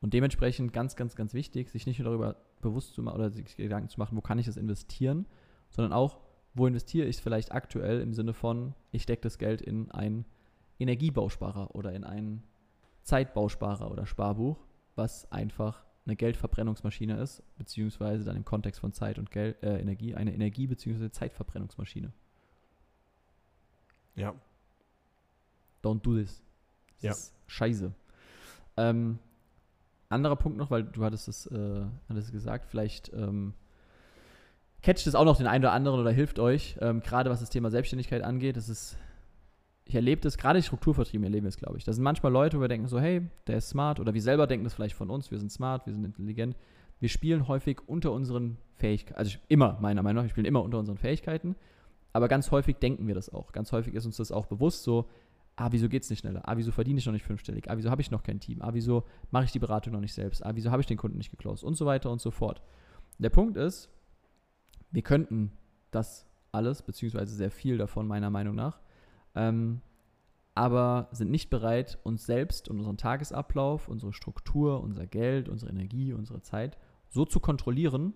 Und 0.00 0.14
dementsprechend 0.14 0.72
ganz, 0.72 0.96
ganz, 0.96 1.14
ganz 1.14 1.32
wichtig, 1.32 1.70
sich 1.70 1.86
nicht 1.86 2.00
nur 2.00 2.06
darüber 2.06 2.36
bewusst 2.60 2.94
zu 2.94 3.02
machen 3.02 3.16
oder 3.16 3.30
sich 3.30 3.56
Gedanken 3.56 3.88
zu 3.88 4.00
machen, 4.00 4.16
wo 4.16 4.20
kann 4.20 4.38
ich 4.38 4.46
das 4.46 4.56
investieren, 4.56 5.26
sondern 5.70 5.92
auch, 5.92 6.18
wo 6.54 6.66
investiere 6.66 7.06
ich 7.06 7.16
es 7.16 7.22
vielleicht 7.22 7.52
aktuell 7.52 8.00
im 8.00 8.12
Sinne 8.12 8.34
von, 8.34 8.74
ich 8.90 9.04
stecke 9.04 9.22
das 9.22 9.38
Geld 9.38 9.62
in 9.62 9.90
einen 9.92 10.24
Energiebausparer 10.80 11.74
oder 11.74 11.92
in 11.92 12.02
einen 12.02 12.42
Zeitbausparer 13.02 13.90
oder 13.90 14.06
Sparbuch, 14.06 14.58
was 14.96 15.30
einfach 15.30 15.84
eine 16.04 16.16
Geldverbrennungsmaschine 16.16 17.16
ist, 17.18 17.42
beziehungsweise 17.56 18.24
dann 18.24 18.36
im 18.36 18.44
Kontext 18.44 18.80
von 18.80 18.92
Zeit 18.92 19.18
und 19.18 19.30
Geld, 19.30 19.62
äh, 19.62 19.78
Energie 19.78 20.16
eine 20.16 20.34
Energie- 20.34 20.66
beziehungsweise 20.66 21.12
Zeitverbrennungsmaschine. 21.12 22.12
Ja. 24.16 24.34
Don't 25.82 26.00
do 26.02 26.14
this. 26.16 26.42
Das 26.96 27.02
Ja. 27.02 27.10
ist 27.12 27.34
scheiße. 27.46 27.92
Ähm, 28.76 29.18
anderer 30.08 30.36
Punkt 30.36 30.58
noch, 30.58 30.70
weil 30.70 30.84
du 30.84 31.04
hattest 31.04 31.28
es, 31.28 31.46
äh, 31.46 31.84
hattest 32.08 32.28
es 32.28 32.32
gesagt, 32.32 32.66
vielleicht 32.66 33.12
ähm, 33.14 33.54
catcht 34.82 35.06
es 35.06 35.14
auch 35.14 35.24
noch 35.24 35.36
den 35.36 35.46
einen 35.46 35.64
oder 35.64 35.72
anderen 35.72 36.00
oder 36.00 36.10
hilft 36.10 36.38
euch, 36.38 36.76
ähm, 36.80 37.00
gerade 37.00 37.30
was 37.30 37.40
das 37.40 37.50
Thema 37.50 37.70
Selbstständigkeit 37.70 38.22
angeht. 38.22 38.56
Das 38.56 38.68
ist, 38.68 38.96
ich 39.84 39.94
erlebe 39.94 40.20
das, 40.20 40.36
gerade 40.38 40.58
die 40.60 40.64
Strukturvertrieben 40.64 41.24
erleben 41.24 41.46
es, 41.46 41.56
glaube 41.56 41.78
ich. 41.78 41.84
Da 41.84 41.92
sind 41.92 42.04
manchmal 42.04 42.32
Leute, 42.32 42.58
wo 42.58 42.60
wir 42.60 42.68
denken 42.68 42.88
so, 42.88 43.00
hey, 43.00 43.26
der 43.46 43.58
ist 43.58 43.68
smart 43.70 44.00
oder 44.00 44.14
wir 44.14 44.22
selber 44.22 44.46
denken 44.46 44.64
das 44.64 44.74
vielleicht 44.74 44.94
von 44.96 45.10
uns, 45.10 45.30
wir 45.30 45.38
sind 45.38 45.50
smart, 45.50 45.86
wir 45.86 45.92
sind 45.92 46.04
intelligent. 46.04 46.56
Wir 47.00 47.08
spielen 47.08 47.48
häufig 47.48 47.80
unter 47.86 48.12
unseren 48.12 48.58
Fähigkeiten, 48.76 49.18
also 49.18 49.30
ich, 49.30 49.40
immer, 49.48 49.78
meiner 49.80 50.02
Meinung 50.02 50.16
nach, 50.22 50.24
wir 50.24 50.30
spielen 50.30 50.46
immer 50.46 50.62
unter 50.62 50.78
unseren 50.78 50.98
Fähigkeiten, 50.98 51.56
aber 52.12 52.28
ganz 52.28 52.50
häufig 52.50 52.76
denken 52.76 53.06
wir 53.06 53.14
das 53.14 53.32
auch. 53.32 53.52
Ganz 53.52 53.72
häufig 53.72 53.94
ist 53.94 54.06
uns 54.06 54.16
das 54.16 54.32
auch 54.32 54.46
bewusst 54.46 54.82
so, 54.82 55.08
ah, 55.56 55.68
wieso 55.70 55.88
geht 55.88 56.02
es 56.02 56.10
nicht 56.10 56.20
schneller? 56.20 56.42
Ah, 56.48 56.56
wieso 56.56 56.72
verdiene 56.72 56.98
ich 56.98 57.06
noch 57.06 57.12
nicht 57.12 57.24
fünfstellig? 57.24 57.70
Ah, 57.70 57.76
wieso 57.76 57.90
habe 57.90 58.02
ich 58.02 58.10
noch 58.10 58.22
kein 58.22 58.40
Team? 58.40 58.62
Ah, 58.62 58.70
wieso 58.72 59.04
mache 59.30 59.44
ich 59.44 59.52
die 59.52 59.58
Beratung 59.58 59.92
noch 59.92 60.00
nicht 60.00 60.14
selbst? 60.14 60.44
Ah, 60.44 60.52
wieso 60.54 60.70
habe 60.70 60.80
ich 60.80 60.86
den 60.86 60.98
Kunden 60.98 61.18
nicht 61.18 61.30
geclosed? 61.30 61.64
Und 61.64 61.74
so 61.76 61.86
weiter 61.86 62.10
und 62.10 62.20
so 62.20 62.30
fort. 62.30 62.62
Der 63.18 63.30
Punkt 63.30 63.56
ist, 63.56 63.90
wir 64.90 65.02
könnten 65.02 65.52
das 65.90 66.26
alles, 66.50 66.82
beziehungsweise 66.82 67.34
sehr 67.34 67.50
viel 67.50 67.78
davon 67.78 68.06
meiner 68.06 68.30
Meinung 68.30 68.54
nach, 68.54 68.80
ähm, 69.34 69.80
aber 70.54 71.08
sind 71.12 71.30
nicht 71.30 71.48
bereit, 71.48 71.98
uns 72.02 72.26
selbst 72.26 72.68
und 72.68 72.78
unseren 72.78 72.98
Tagesablauf, 72.98 73.88
unsere 73.88 74.12
Struktur, 74.12 74.82
unser 74.82 75.06
Geld, 75.06 75.48
unsere 75.48 75.70
Energie, 75.70 76.12
unsere 76.12 76.42
Zeit 76.42 76.76
so 77.08 77.24
zu 77.24 77.40
kontrollieren, 77.40 78.12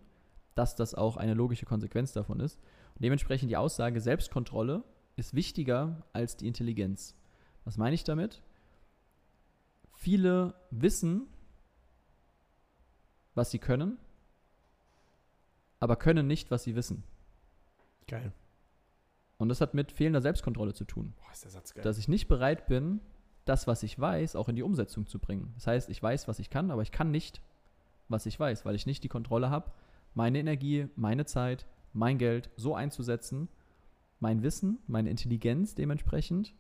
dass 0.55 0.77
das 0.77 0.95
auch 0.95 1.17
eine 1.17 1.35
logische 1.35 1.65
Konsequenz 1.65 2.13
davon 2.13 2.41
ist. 2.41 2.61
Dementsprechend 2.99 3.51
die 3.51 3.57
Aussage, 3.57 4.01
Selbstkontrolle 4.01 4.83
ist 5.17 5.35
wichtiger 5.35 6.03
als 6.13 6.37
die 6.37 6.47
Intelligenz. 6.47 7.15
Was 7.65 7.77
meine 7.77 7.95
ich 7.95 8.05
damit? 8.05 8.43
Viele 9.93 10.55
wissen, 10.71 11.27
was 13.35 13.51
sie 13.51 13.59
können, 13.59 13.99
aber 15.81 15.97
können 15.97 16.27
nicht, 16.27 16.51
was 16.51 16.65
sie 16.65 16.75
wissen. 16.75 17.03
Geil. 18.07 18.33
Und 19.39 19.49
das 19.49 19.61
hat 19.61 19.75
mit 19.75 19.93
fehlender 19.93 20.23
Selbstkontrolle 20.23 20.73
zu 20.73 20.85
tun. 20.85 21.13
Boah, 21.17 21.33
ist 21.33 21.45
der 21.45 21.51
Satz 21.51 21.75
geil. 21.75 21.85
Dass 21.85 21.99
ich 21.99 22.09
nicht 22.09 22.29
bereit 22.29 22.67
bin, 22.67 23.01
das, 23.45 23.67
was 23.67 23.83
ich 23.83 23.99
weiß, 23.99 24.37
auch 24.37 24.49
in 24.49 24.57
die 24.57 24.63
Umsetzung 24.63 25.07
zu 25.07 25.19
bringen. 25.19 25.53
Das 25.55 25.67
heißt, 25.67 25.91
ich 25.91 26.03
weiß, 26.03 26.29
was 26.29 26.39
ich 26.39 26.51
kann, 26.51 26.71
aber 26.71 26.83
ich 26.83 26.93
kann 26.93 27.11
nicht, 27.11 27.41
was 28.09 28.27
ich 28.27 28.39
weiß, 28.39 28.65
weil 28.65 28.75
ich 28.75 28.87
nicht 28.87 29.05
die 29.05 29.09
Kontrolle 29.09 29.51
habe, 29.51 29.71
meine 30.15 30.39
Energie, 30.39 30.89
meine 30.97 31.27
Zeit, 31.27 31.67
mein 31.97 32.19
Geld 32.19 32.51
so 32.57 32.75
einzusetzen, 32.75 33.49
mein 34.21 34.43
Wissen, 34.43 34.79
meine 34.87 35.11
Intelligenz 35.11 35.75
dementsprechend 35.75 36.55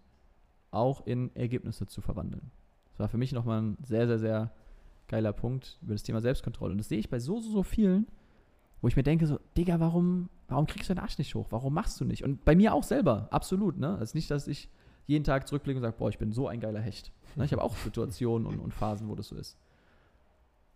auch 0.70 1.06
in 1.06 1.34
Ergebnisse 1.36 1.86
zu 1.86 2.00
verwandeln. 2.00 2.50
Das 2.90 3.00
war 3.00 3.08
für 3.08 3.18
mich 3.18 3.32
nochmal 3.32 3.62
ein 3.62 3.78
sehr, 3.82 4.06
sehr, 4.06 4.18
sehr 4.18 4.52
geiler 5.08 5.32
Punkt 5.32 5.78
über 5.82 5.94
das 5.94 6.02
Thema 6.02 6.20
Selbstkontrolle. 6.20 6.72
Und 6.72 6.78
das 6.78 6.88
sehe 6.88 6.98
ich 6.98 7.10
bei 7.10 7.20
so, 7.20 7.40
so, 7.40 7.50
so 7.50 7.62
vielen, 7.62 8.06
wo 8.80 8.88
ich 8.88 8.96
mir 8.96 9.02
denke, 9.02 9.26
so, 9.26 9.38
Digga, 9.56 9.80
warum, 9.80 10.28
warum 10.48 10.66
kriegst 10.66 10.90
du 10.90 10.94
deinen 10.94 11.04
Arsch 11.04 11.18
nicht 11.18 11.34
hoch? 11.34 11.46
Warum 11.50 11.74
machst 11.74 12.00
du 12.00 12.04
nicht? 12.04 12.24
Und 12.24 12.44
bei 12.44 12.54
mir 12.56 12.74
auch 12.74 12.82
selber, 12.82 13.28
absolut, 13.30 13.78
ne? 13.78 13.94
Es 13.96 14.10
ist 14.10 14.14
nicht, 14.14 14.30
dass 14.30 14.48
ich 14.48 14.68
jeden 15.06 15.24
Tag 15.24 15.46
zurückblicke 15.46 15.78
und 15.78 15.82
sage, 15.82 15.96
boah, 15.98 16.08
ich 16.08 16.18
bin 16.18 16.32
so 16.32 16.48
ein 16.48 16.60
geiler 16.60 16.80
Hecht. 16.80 17.12
Ne? 17.36 17.44
Ich 17.44 17.52
habe 17.52 17.62
auch 17.62 17.76
Situationen 17.76 18.46
und, 18.46 18.58
und 18.58 18.74
Phasen, 18.74 19.08
wo 19.08 19.14
das 19.14 19.28
so 19.28 19.36
ist. 19.36 19.56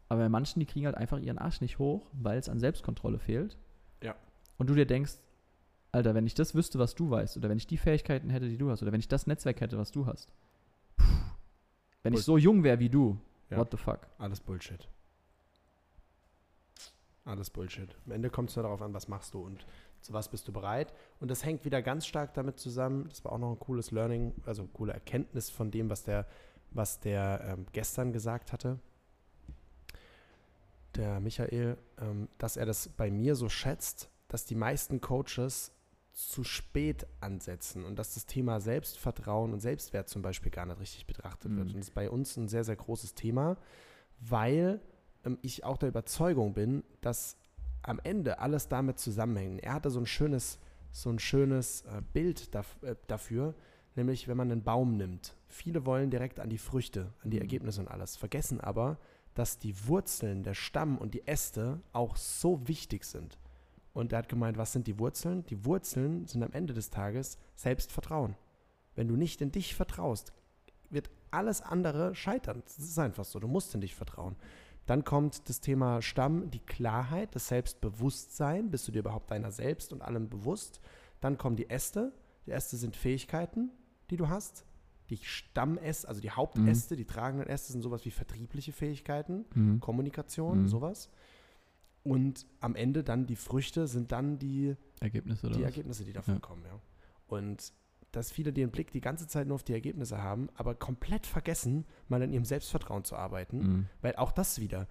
Aber 0.09 0.21
bei 0.21 0.29
manchen, 0.29 0.61
die 0.61 0.67
kriegen 0.67 0.87
halt 0.87 0.97
einfach 0.97 1.19
ihren 1.19 1.39
Arsch 1.39 1.61
nicht 1.61 1.79
hoch, 1.79 2.09
weil 2.13 2.39
es 2.39 2.49
an 2.49 2.59
Selbstkontrolle 2.59 3.19
fehlt. 3.19 3.59
Ja. 4.03 4.15
Und 4.61 4.67
du 4.69 4.75
dir 4.75 4.85
denkst, 4.85 5.15
Alter, 5.91 6.15
wenn 6.15 6.27
ich 6.27 6.35
das 6.35 6.55
wüsste, 6.55 6.79
was 6.79 6.95
du 6.95 7.09
weißt, 7.09 7.39
oder 7.39 7.49
wenn 7.49 7.57
ich 7.57 7.67
die 7.67 7.79
Fähigkeiten 7.79 8.29
hätte, 8.29 8.47
die 8.47 8.59
du 8.59 8.71
hast, 8.71 8.83
oder 8.83 8.93
wenn 8.93 9.01
ich 9.01 9.09
das 9.09 9.27
Netzwerk 9.27 9.63
hätte, 9.63 9.79
was 9.79 9.91
du 9.91 10.05
hast. 10.05 10.31
Puh. 10.99 11.05
Wenn 12.03 12.13
ich 12.13 12.19
Bull- 12.19 12.25
so 12.25 12.37
jung 12.37 12.63
wäre 12.63 12.79
wie 12.79 12.91
du, 12.91 13.19
Ja. 13.49 13.57
what 13.57 13.71
the 13.71 13.79
fuck? 13.79 14.01
Alles 14.19 14.39
Bullshit. 14.39 14.87
Alles 17.25 17.49
Bullshit. 17.49 17.97
Am 18.05 18.13
Ende 18.13 18.29
kommt 18.29 18.51
es 18.51 18.57
nur 18.57 18.65
darauf 18.65 18.83
an, 18.83 18.93
was 18.93 19.09
machst 19.09 19.33
du 19.33 19.41
und 19.41 19.65
zu 20.03 20.13
was 20.13 20.29
bist 20.31 20.47
du 20.47 20.53
bereit. 20.53 20.93
Und 21.21 21.31
das 21.31 21.43
hängt 21.45 21.65
wieder 21.65 21.81
ganz 21.81 22.07
stark 22.07 22.35
damit 22.35 22.59
zusammen. 22.59 23.09
Das 23.09 23.25
war 23.25 23.33
auch 23.33 23.39
noch 23.39 23.53
ein 23.53 23.59
cooles 23.59 23.91
Learning, 23.93 24.35
also 24.45 24.67
coole 24.67 24.93
Erkenntnis 24.93 25.49
von 25.49 25.71
dem, 25.71 25.89
was 25.89 26.05
der, 26.05 26.27
was 26.71 27.01
der 27.01 27.41
ähm, 27.47 27.67
gestern 27.73 28.13
gesagt 28.13 28.53
hatte. 28.53 28.79
Der 30.97 31.19
Michael, 31.21 31.77
ähm, 31.99 32.29
dass 32.37 32.57
er 32.59 32.67
das 32.67 32.89
bei 32.91 33.11
mir 33.11 33.35
so 33.37 33.49
schätzt, 33.49 34.11
dass 34.31 34.47
die 34.47 34.55
meisten 34.55 35.01
Coaches 35.01 35.73
zu 36.13 36.45
spät 36.45 37.07
ansetzen 37.21 37.85
und 37.85 37.99
dass 37.99 38.15
das 38.15 38.27
Thema 38.27 38.61
Selbstvertrauen 38.61 39.53
und 39.53 39.61
Selbstwert 39.61 40.09
zum 40.09 40.23
Beispiel 40.23 40.51
gar 40.51 40.67
nicht 40.67 40.81
richtig 40.81 41.07
betrachtet 41.07 41.51
wird. 41.57 41.69
Mhm. 41.69 41.75
Und 41.75 41.77
das 41.81 41.89
ist 41.89 41.95
bei 41.95 42.11
uns 42.11 42.37
ein 42.37 42.49
sehr, 42.49 42.65
sehr 42.65 42.77
großes 42.77 43.15
Thema, 43.15 43.57
weil 44.21 44.81
ähm, 45.25 45.39
ich 45.43 45.65
auch 45.65 45.77
der 45.77 45.89
Überzeugung 45.89 46.55
bin, 46.55 46.85
dass 47.01 47.37
am 47.83 48.01
Ende 48.03 48.39
alles 48.39 48.69
damit 48.69 48.99
zusammenhängt. 48.99 49.63
Er 49.63 49.75
hatte 49.75 49.91
so 49.91 50.01
ein 50.01 50.07
schönes, 50.07 50.59
so 50.91 51.11
ein 51.11 51.19
schönes 51.19 51.83
äh, 51.83 52.03
Bild 52.13 52.55
daf 52.55 52.77
äh, 52.83 52.97
dafür, 53.07 53.55
nämlich 53.97 54.29
wenn 54.29 54.37
man 54.37 54.51
einen 54.51 54.63
Baum 54.63 54.97
nimmt. 54.97 55.35
Viele 55.49 55.87
wollen 55.87 56.11
direkt 56.11 56.41
an 56.41 56.51
die 56.51 56.59
Früchte, 56.59 57.13
an 57.23 57.31
die 57.31 57.39
Mhm. 57.39 57.43
Ergebnisse 57.43 57.81
und 57.81 57.89
alles, 57.89 58.17
vergessen 58.17 58.61
aber, 58.61 58.99
dass 59.35 59.59
die 59.59 59.87
Wurzeln, 59.87 60.43
der 60.43 60.55
Stamm 60.55 60.99
und 60.99 61.15
die 61.15 61.27
Äste 61.27 61.81
auch 61.93 62.17
so 62.17 62.67
wichtig 62.69 63.05
sind. 63.05 63.39
Und 63.93 64.13
er 64.13 64.19
hat 64.21 64.29
gemeint, 64.29 64.57
was 64.57 64.73
sind 64.73 64.87
die 64.87 64.99
Wurzeln? 64.99 65.45
Die 65.47 65.65
Wurzeln 65.65 66.27
sind 66.27 66.43
am 66.43 66.53
Ende 66.53 66.75
des 66.75 66.91
Tages 66.91 67.39
Selbstvertrauen. 67.57 68.37
Wenn 68.95 69.09
du 69.09 69.17
nicht 69.17 69.41
in 69.41 69.51
dich 69.53 69.75
vertraust, 69.75 70.33
wird 70.91 71.11
alles 71.31 71.61
andere 71.63 72.15
scheitern. 72.15 72.63
Das 72.65 72.79
ist 72.79 72.99
einfach 72.99 73.25
so. 73.25 73.39
Du 73.41 73.49
musst 73.49 73.75
in 73.75 73.81
dich 73.81 73.95
vertrauen. 73.95 74.37
Dann 74.87 75.05
kommt 75.05 75.49
das 75.49 75.61
Thema 75.61 76.03
Stamm, 76.03 76.51
die 76.51 76.59
Klarheit, 76.61 77.35
das 77.35 77.49
Selbstbewusstsein. 77.49 78.71
Bist 78.71 78.87
du 78.89 78.93
dir 78.93 79.01
überhaupt 79.01 79.31
deiner 79.31 79.51
selbst 79.53 79.93
und 79.93 80.03
allem 80.03 80.29
bewusst? 80.29 80.81
Dann 81.21 81.39
kommen 81.39 81.57
die 81.57 81.69
Äste. 81.71 82.13
Die 82.47 82.51
Äste 82.53 82.77
sind 82.77 82.97
Fähigkeiten, 82.97 83.71
die 84.11 84.17
du 84.17 84.29
hast. 84.29 84.65
Die 85.11 85.17
Stammäste, 85.19 86.09
also 86.09 86.21
die 86.21 86.31
Hauptäste, 86.31 86.95
die 86.97 87.05
tragenden 87.05 87.49
Äste 87.49 87.73
sind 87.73 87.83
sowas 87.83 88.05
wie 88.05 88.11
vertriebliche 88.11 88.73
Fähigkeiten, 88.73 89.45
Mhm. 89.55 89.81
Kommunikation, 89.81 90.63
Mhm. 90.63 90.69
sowas. 90.69 91.11
Und 92.03 92.47
am 92.61 92.75
Ende 92.75 93.05
dann 93.05 93.27
die 93.27 93.37
Früchte 93.37 93.87
sind 93.87 94.11
dann 94.13 94.39
die 94.39 94.75
Ergebnisse 95.01 95.49
die 95.49 95.55
was? 95.57 95.63
Ergebnisse, 95.63 96.05
die 96.05 96.13
davon 96.13 96.35
Ja. 96.35 96.41
kommen, 96.41 96.65
ja. 96.65 96.81
Und 97.27 97.73
dass 98.13 98.33
viele 98.33 98.53
den 98.53 98.71
Blick 98.71 98.91
die 98.91 99.01
ganze 99.01 99.29
Zeit 99.29 99.47
nur 99.47 99.55
auf 99.55 99.63
die 99.63 99.73
Ergebnisse 99.75 100.21
haben, 100.23 100.49
aber 100.55 100.75
komplett 100.75 101.27
vergessen, 101.27 101.85
mal 102.09 102.23
an 102.23 102.33
ihrem 102.33 102.45
Selbstvertrauen 102.45 103.05
zu 103.05 103.15
arbeiten, 103.17 103.59
Mhm. 103.59 103.87
weil 104.01 104.17
auch 104.17 104.33
das 104.33 104.61
wieder 104.61 104.89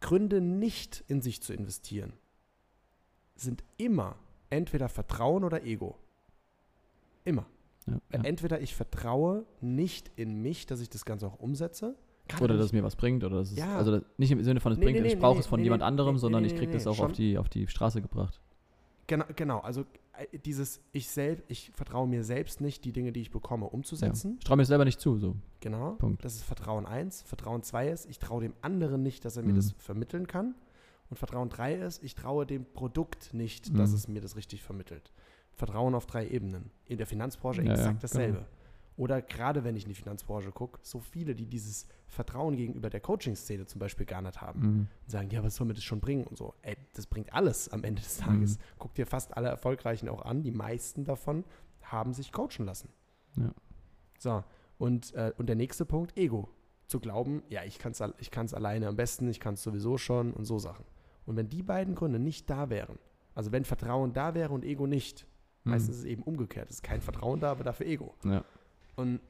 Gründe 0.00 0.40
nicht 0.40 1.02
in 1.08 1.22
sich 1.22 1.42
zu 1.42 1.52
investieren 1.52 2.12
sind 3.34 3.62
immer 3.76 4.16
entweder 4.50 4.88
Vertrauen 4.88 5.44
oder 5.44 5.62
Ego. 5.62 5.96
Immer. 7.24 7.46
Ja, 7.86 8.00
ja. 8.12 8.24
Entweder 8.24 8.60
ich 8.60 8.74
vertraue 8.74 9.46
nicht 9.60 10.10
in 10.16 10.42
mich, 10.42 10.66
dass 10.66 10.80
ich 10.80 10.90
das 10.90 11.04
Ganze 11.04 11.26
auch 11.28 11.38
umsetze. 11.38 11.96
Gerade 12.28 12.44
Oder 12.44 12.56
dass 12.56 12.66
es 12.66 12.72
mir 12.72 12.82
was 12.84 12.94
bringt 12.96 13.24
oder 13.24 13.38
dass 13.38 13.50
es, 13.52 13.58
Ja. 13.58 13.76
also 13.76 14.00
nicht 14.18 14.30
im 14.30 14.42
Sinne 14.44 14.60
von 14.60 14.72
es 14.72 14.78
Nee, 14.78 14.84
bringt, 14.84 15.00
nee, 15.00 15.08
ich 15.08 15.18
brauche 15.18 15.34
nee, 15.34 15.40
es 15.40 15.46
von 15.46 15.60
jemand 15.60 15.82
anderem, 15.82 16.18
sondern 16.18 16.44
ich 16.44 16.54
kriege 16.54 16.72
das 16.72 16.86
auch 16.86 16.94
schon. 16.94 17.06
auf 17.06 17.12
die, 17.12 17.38
auf 17.38 17.48
die 17.48 17.66
Straße 17.66 18.00
gebracht. 18.02 18.40
Genau, 19.06 19.24
genau, 19.34 19.60
also 19.60 19.86
äh, 20.12 20.38
dieses 20.38 20.82
ich 20.92 21.08
selbst, 21.08 21.44
ich 21.48 21.70
vertraue 21.74 22.06
mir 22.06 22.22
selbst 22.24 22.60
nicht, 22.60 22.84
die 22.84 22.92
Dinge, 22.92 23.10
die 23.12 23.22
ich 23.22 23.30
bekomme, 23.30 23.64
Ja. 23.66 23.72
umzusetzen. 23.72 24.36
Ich 24.38 24.44
traue 24.44 24.58
mir 24.58 24.66
selber 24.66 24.84
nicht 24.84 25.00
zu, 25.00 25.16
so. 25.18 25.34
Genau. 25.60 25.92
Punkt. 25.92 26.22
Das 26.24 26.34
ist 26.34 26.42
Vertrauen 26.44 26.84
1. 26.84 27.22
Vertrauen 27.22 27.62
2 27.62 27.88
ist, 27.88 28.06
ich 28.10 28.18
traue 28.18 28.42
dem 28.42 28.52
anderen 28.60 29.02
nicht, 29.02 29.24
dass 29.24 29.36
er 29.38 29.42
mir 29.42 29.52
Mhm. 29.52 29.56
das 29.56 29.72
vermitteln 29.78 30.26
kann. 30.26 30.54
Und 31.08 31.16
Vertrauen 31.16 31.48
3 31.48 31.74
ist, 31.76 32.04
ich 32.04 32.14
traue 32.14 32.44
dem 32.44 32.66
Produkt 32.66 33.32
nicht, 33.32 33.76
dass 33.78 33.90
Mhm. 33.90 33.96
es 33.96 34.08
mir 34.08 34.20
das 34.20 34.36
richtig 34.36 34.62
vermittelt. 34.62 35.10
Vertrauen 35.54 35.94
auf 35.94 36.04
drei 36.04 36.28
Ebenen. 36.28 36.70
In 36.84 36.98
der 36.98 37.06
Finanzbranche 37.06 37.62
Ja, 37.62 37.68
ja, 37.68 37.72
exakt 37.74 38.04
dasselbe. 38.04 38.32
genau. 38.40 38.46
Oder 38.98 39.22
gerade 39.22 39.62
wenn 39.64 39.76
ich 39.76 39.84
in 39.84 39.88
die 39.88 39.94
Finanzbranche 39.94 40.50
gucke, 40.50 40.78
so 40.82 40.98
viele, 41.00 41.34
die 41.34 41.46
dieses 41.46 41.86
Vertrauen 42.08 42.56
gegenüber 42.56 42.90
der 42.90 43.00
Coaching-Szene 43.00 43.64
zum 43.64 43.78
Beispiel 43.78 44.04
gar 44.04 44.20
nicht 44.20 44.40
haben. 44.42 44.60
Mhm. 44.60 44.66
Und 45.04 45.10
sagen, 45.10 45.30
ja, 45.30 45.42
was 45.42 45.54
soll 45.56 45.66
mir 45.68 45.74
das 45.74 45.84
schon 45.84 46.00
bringen? 46.00 46.24
Und 46.26 46.36
so, 46.36 46.52
ey, 46.62 46.76
das 46.94 47.06
bringt 47.06 47.32
alles 47.32 47.68
am 47.70 47.84
Ende 47.84 48.00
Mhm. 48.00 48.04
des 48.04 48.16
Tages. 48.18 48.58
Guck 48.78 48.92
dir 48.94 49.06
fast 49.06 49.36
alle 49.36 49.48
Erfolgreichen 49.48 50.08
auch 50.10 50.22
an. 50.22 50.42
Die 50.42 50.50
meisten 50.50 51.04
davon 51.04 51.44
haben 51.82 52.12
sich 52.12 52.32
coachen 52.32 52.66
lassen. 52.66 52.90
Ja. 53.36 53.54
So, 54.18 54.44
und, 54.78 55.14
äh, 55.14 55.32
und 55.38 55.46
der 55.48 55.56
nächste 55.56 55.86
Punkt, 55.86 56.18
Ego. 56.18 56.48
Zu 56.88 57.00
glauben, 57.00 57.42
ja, 57.50 57.64
ich 57.64 57.78
kann 57.78 57.92
es 57.92 58.02
ich 58.18 58.30
kann's 58.30 58.54
alleine 58.54 58.88
am 58.88 58.96
besten, 58.96 59.28
ich 59.28 59.40
kann 59.40 59.54
es 59.54 59.62
sowieso 59.62 59.98
schon 59.98 60.32
und 60.32 60.46
so 60.46 60.58
Sachen. 60.58 60.86
Und 61.26 61.36
wenn 61.36 61.50
die 61.50 61.62
beiden 61.62 61.94
Gründe 61.94 62.18
nicht 62.18 62.48
da 62.48 62.70
wären, 62.70 62.98
also 63.34 63.52
wenn 63.52 63.64
Vertrauen 63.66 64.14
da 64.14 64.34
wäre 64.34 64.52
und 64.54 64.64
Ego 64.64 64.86
nicht, 64.86 65.26
Mhm. 65.64 65.72
meistens 65.72 65.96
ist 65.96 66.02
es 66.02 66.04
eben 66.06 66.22
umgekehrt. 66.22 66.70
Es 66.70 66.76
ist 66.76 66.82
kein 66.82 67.02
Vertrauen 67.02 67.40
da, 67.40 67.50
aber 67.50 67.62
dafür 67.62 67.86
Ego. 67.86 68.14
Ja. 68.24 68.42
Und 68.98 69.20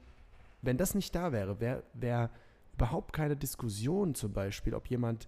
wenn 0.61 0.77
das 0.77 0.95
nicht 0.95 1.13
da 1.15 1.31
wäre, 1.31 1.59
wäre 1.59 1.83
wär 1.93 2.31
überhaupt 2.73 3.13
keine 3.13 3.35
Diskussion 3.37 4.15
zum 4.15 4.33
Beispiel, 4.33 4.73
ob 4.73 4.87
jemand 4.87 5.27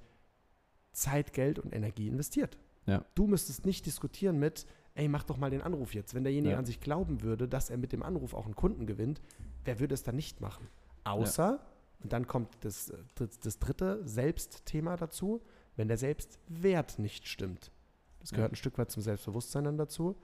Zeit, 0.94 1.32
Geld 1.34 1.60
und 1.60 1.74
Energie 1.74 2.08
investiert. 2.08 2.58
Ja. 2.86 3.06
Du 3.16 3.28
müsstest 3.28 3.66
nicht 3.66 3.86
diskutieren 3.86 4.40
mit, 4.40 4.66
ey, 4.96 5.08
mach 5.08 5.24
doch 5.24 5.38
mal 5.38 5.50
den 5.52 5.62
Anruf 5.62 5.94
jetzt. 5.94 6.14
Wenn 6.16 6.24
derjenige 6.24 6.54
Ja. 6.54 6.58
an 6.60 6.66
sich 6.66 6.80
glauben 6.82 7.22
würde, 7.22 7.48
dass 7.48 7.70
er 7.70 7.78
mit 7.78 7.92
dem 7.94 8.04
Anruf 8.04 8.34
auch 8.34 8.46
einen 8.46 8.56
Kunden 8.56 8.88
gewinnt, 8.88 9.22
wer 9.64 9.80
würde 9.80 9.94
es 9.94 10.04
dann 10.04 10.16
nicht 10.16 10.42
machen? 10.42 10.68
Außer, 11.04 11.60
und 12.04 12.12
dann 12.12 12.28
kommt 12.28 12.50
das, 12.62 12.90
äh, 12.90 12.98
das, 13.16 13.40
das 13.40 13.60
dritte 13.60 14.02
Selbstthema 14.08 14.98
dazu, 14.98 15.42
wenn 15.76 15.88
der 15.88 15.98
Selbstwert 15.98 16.98
nicht 17.00 17.28
stimmt. 17.28 17.72
Das 18.20 18.32
Ja. 18.32 18.38
gehört 18.38 18.54
ein 18.54 18.56
Stück 18.58 18.78
weit 18.80 18.90
zum 18.92 19.04
Selbstbewusstsein 19.04 19.64
dann 19.66 19.78
dazu. 19.78 20.16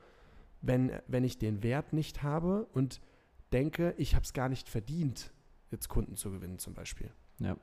Wenn, 0.61 0.91
wenn 1.07 1.23
ich 1.23 1.37
den 1.37 1.61
Wert 1.61 1.93
nicht 1.93 2.23
habe 2.23 2.67
und 2.73 2.99
denke, 3.53 3.93
ich 3.97 4.15
habe 4.15 4.23
es 4.23 4.33
gar 4.33 4.49
nicht 4.49 4.69
verdient, 4.69 5.31
jetzt 5.71 5.89
Kunden 5.89 6.15
zu 6.15 6.31
gewinnen 6.31 6.59
zum 6.59 6.73
Beispiel. 6.73 7.11
Ja. 7.39 7.57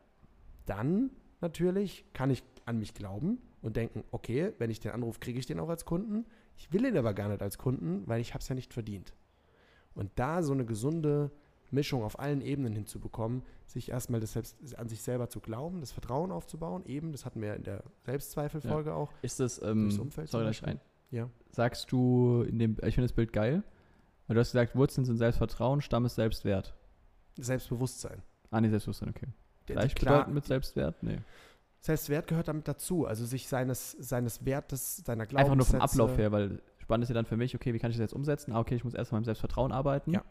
Dann 0.66 1.10
natürlich 1.40 2.04
kann 2.12 2.30
ich 2.30 2.42
an 2.64 2.78
mich 2.78 2.94
glauben 2.94 3.38
und 3.62 3.76
denken, 3.76 4.04
okay, 4.10 4.52
wenn 4.58 4.70
ich 4.70 4.80
den 4.80 4.92
Anruf 4.92 5.20
kriege 5.20 5.38
ich 5.38 5.46
den 5.46 5.60
auch 5.60 5.68
als 5.68 5.84
Kunden. 5.84 6.26
Ich 6.56 6.72
will 6.72 6.84
ihn 6.84 6.96
aber 6.96 7.14
gar 7.14 7.28
nicht 7.28 7.42
als 7.42 7.58
Kunden, 7.58 8.02
weil 8.06 8.20
ich 8.20 8.34
habe 8.34 8.42
es 8.42 8.48
ja 8.48 8.54
nicht 8.54 8.72
verdient. 8.72 9.14
Und 9.94 10.10
da 10.16 10.42
so 10.42 10.52
eine 10.52 10.64
gesunde 10.64 11.30
Mischung 11.70 12.02
auf 12.02 12.18
allen 12.18 12.40
Ebenen 12.40 12.72
hinzubekommen, 12.74 13.42
sich 13.66 13.90
erstmal 13.90 14.20
das 14.20 14.32
selbst, 14.32 14.78
an 14.78 14.88
sich 14.88 15.02
selber 15.02 15.28
zu 15.28 15.40
glauben, 15.40 15.80
das 15.80 15.92
Vertrauen 15.92 16.30
aufzubauen, 16.30 16.84
eben, 16.86 17.12
das 17.12 17.24
hatten 17.24 17.42
wir 17.42 17.54
in 17.54 17.64
der 17.64 17.82
Selbstzweifelfolge 18.02 18.94
auch. 18.94 19.12
Ist 19.22 19.40
das, 19.40 19.60
ähm, 19.62 19.82
Durchs 19.82 19.98
Umfeld 19.98 20.28
sorry, 20.28 20.50
rein. 20.62 20.80
Ja. 21.10 21.28
Sagst 21.50 21.92
du 21.92 22.42
in 22.42 22.58
dem, 22.58 22.72
ich 22.82 22.94
finde 22.94 23.02
das 23.02 23.12
Bild 23.12 23.32
geil, 23.32 23.62
weil 24.26 24.34
du 24.34 24.40
hast 24.40 24.52
gesagt, 24.52 24.74
Wurzeln 24.76 25.04
sind 25.04 25.16
Selbstvertrauen, 25.16 25.80
Stamm 25.80 26.04
ist 26.06 26.14
Selbstwert. 26.16 26.74
Selbstbewusstsein. 27.38 28.22
Ah, 28.50 28.60
nee, 28.60 28.68
Selbstbewusstsein, 28.68 29.10
okay. 29.10 29.26
Der- 29.68 29.76
Gleich 29.76 29.94
klar, 29.94 30.14
bedeutend 30.18 30.34
mit 30.34 30.44
Selbstwert? 30.46 31.02
Nee. 31.02 31.18
Selbstwert 31.80 32.26
gehört 32.28 32.48
damit 32.48 32.66
dazu, 32.68 33.06
also 33.06 33.26
sich 33.26 33.48
seines, 33.48 33.92
seines 33.92 34.44
Wertes, 34.44 34.98
seiner 34.98 35.26
Glaubenssätze. 35.26 35.38
Einfach 35.38 35.56
nur 35.56 35.66
vom 35.66 35.80
Ablauf 35.80 36.18
her, 36.18 36.32
weil 36.32 36.62
spannend 36.78 37.04
ist 37.04 37.08
ja 37.10 37.14
dann 37.14 37.26
für 37.26 37.36
mich, 37.36 37.54
okay, 37.54 37.74
wie 37.74 37.78
kann 37.78 37.90
ich 37.90 37.96
das 37.96 38.02
jetzt 38.04 38.14
umsetzen? 38.14 38.52
Ah, 38.52 38.60
okay, 38.60 38.74
ich 38.74 38.84
muss 38.84 38.94
erst 38.94 39.12
an 39.12 39.16
meinem 39.16 39.24
Selbstvertrauen 39.24 39.72
arbeiten. 39.72 40.12
Ja. 40.12 40.22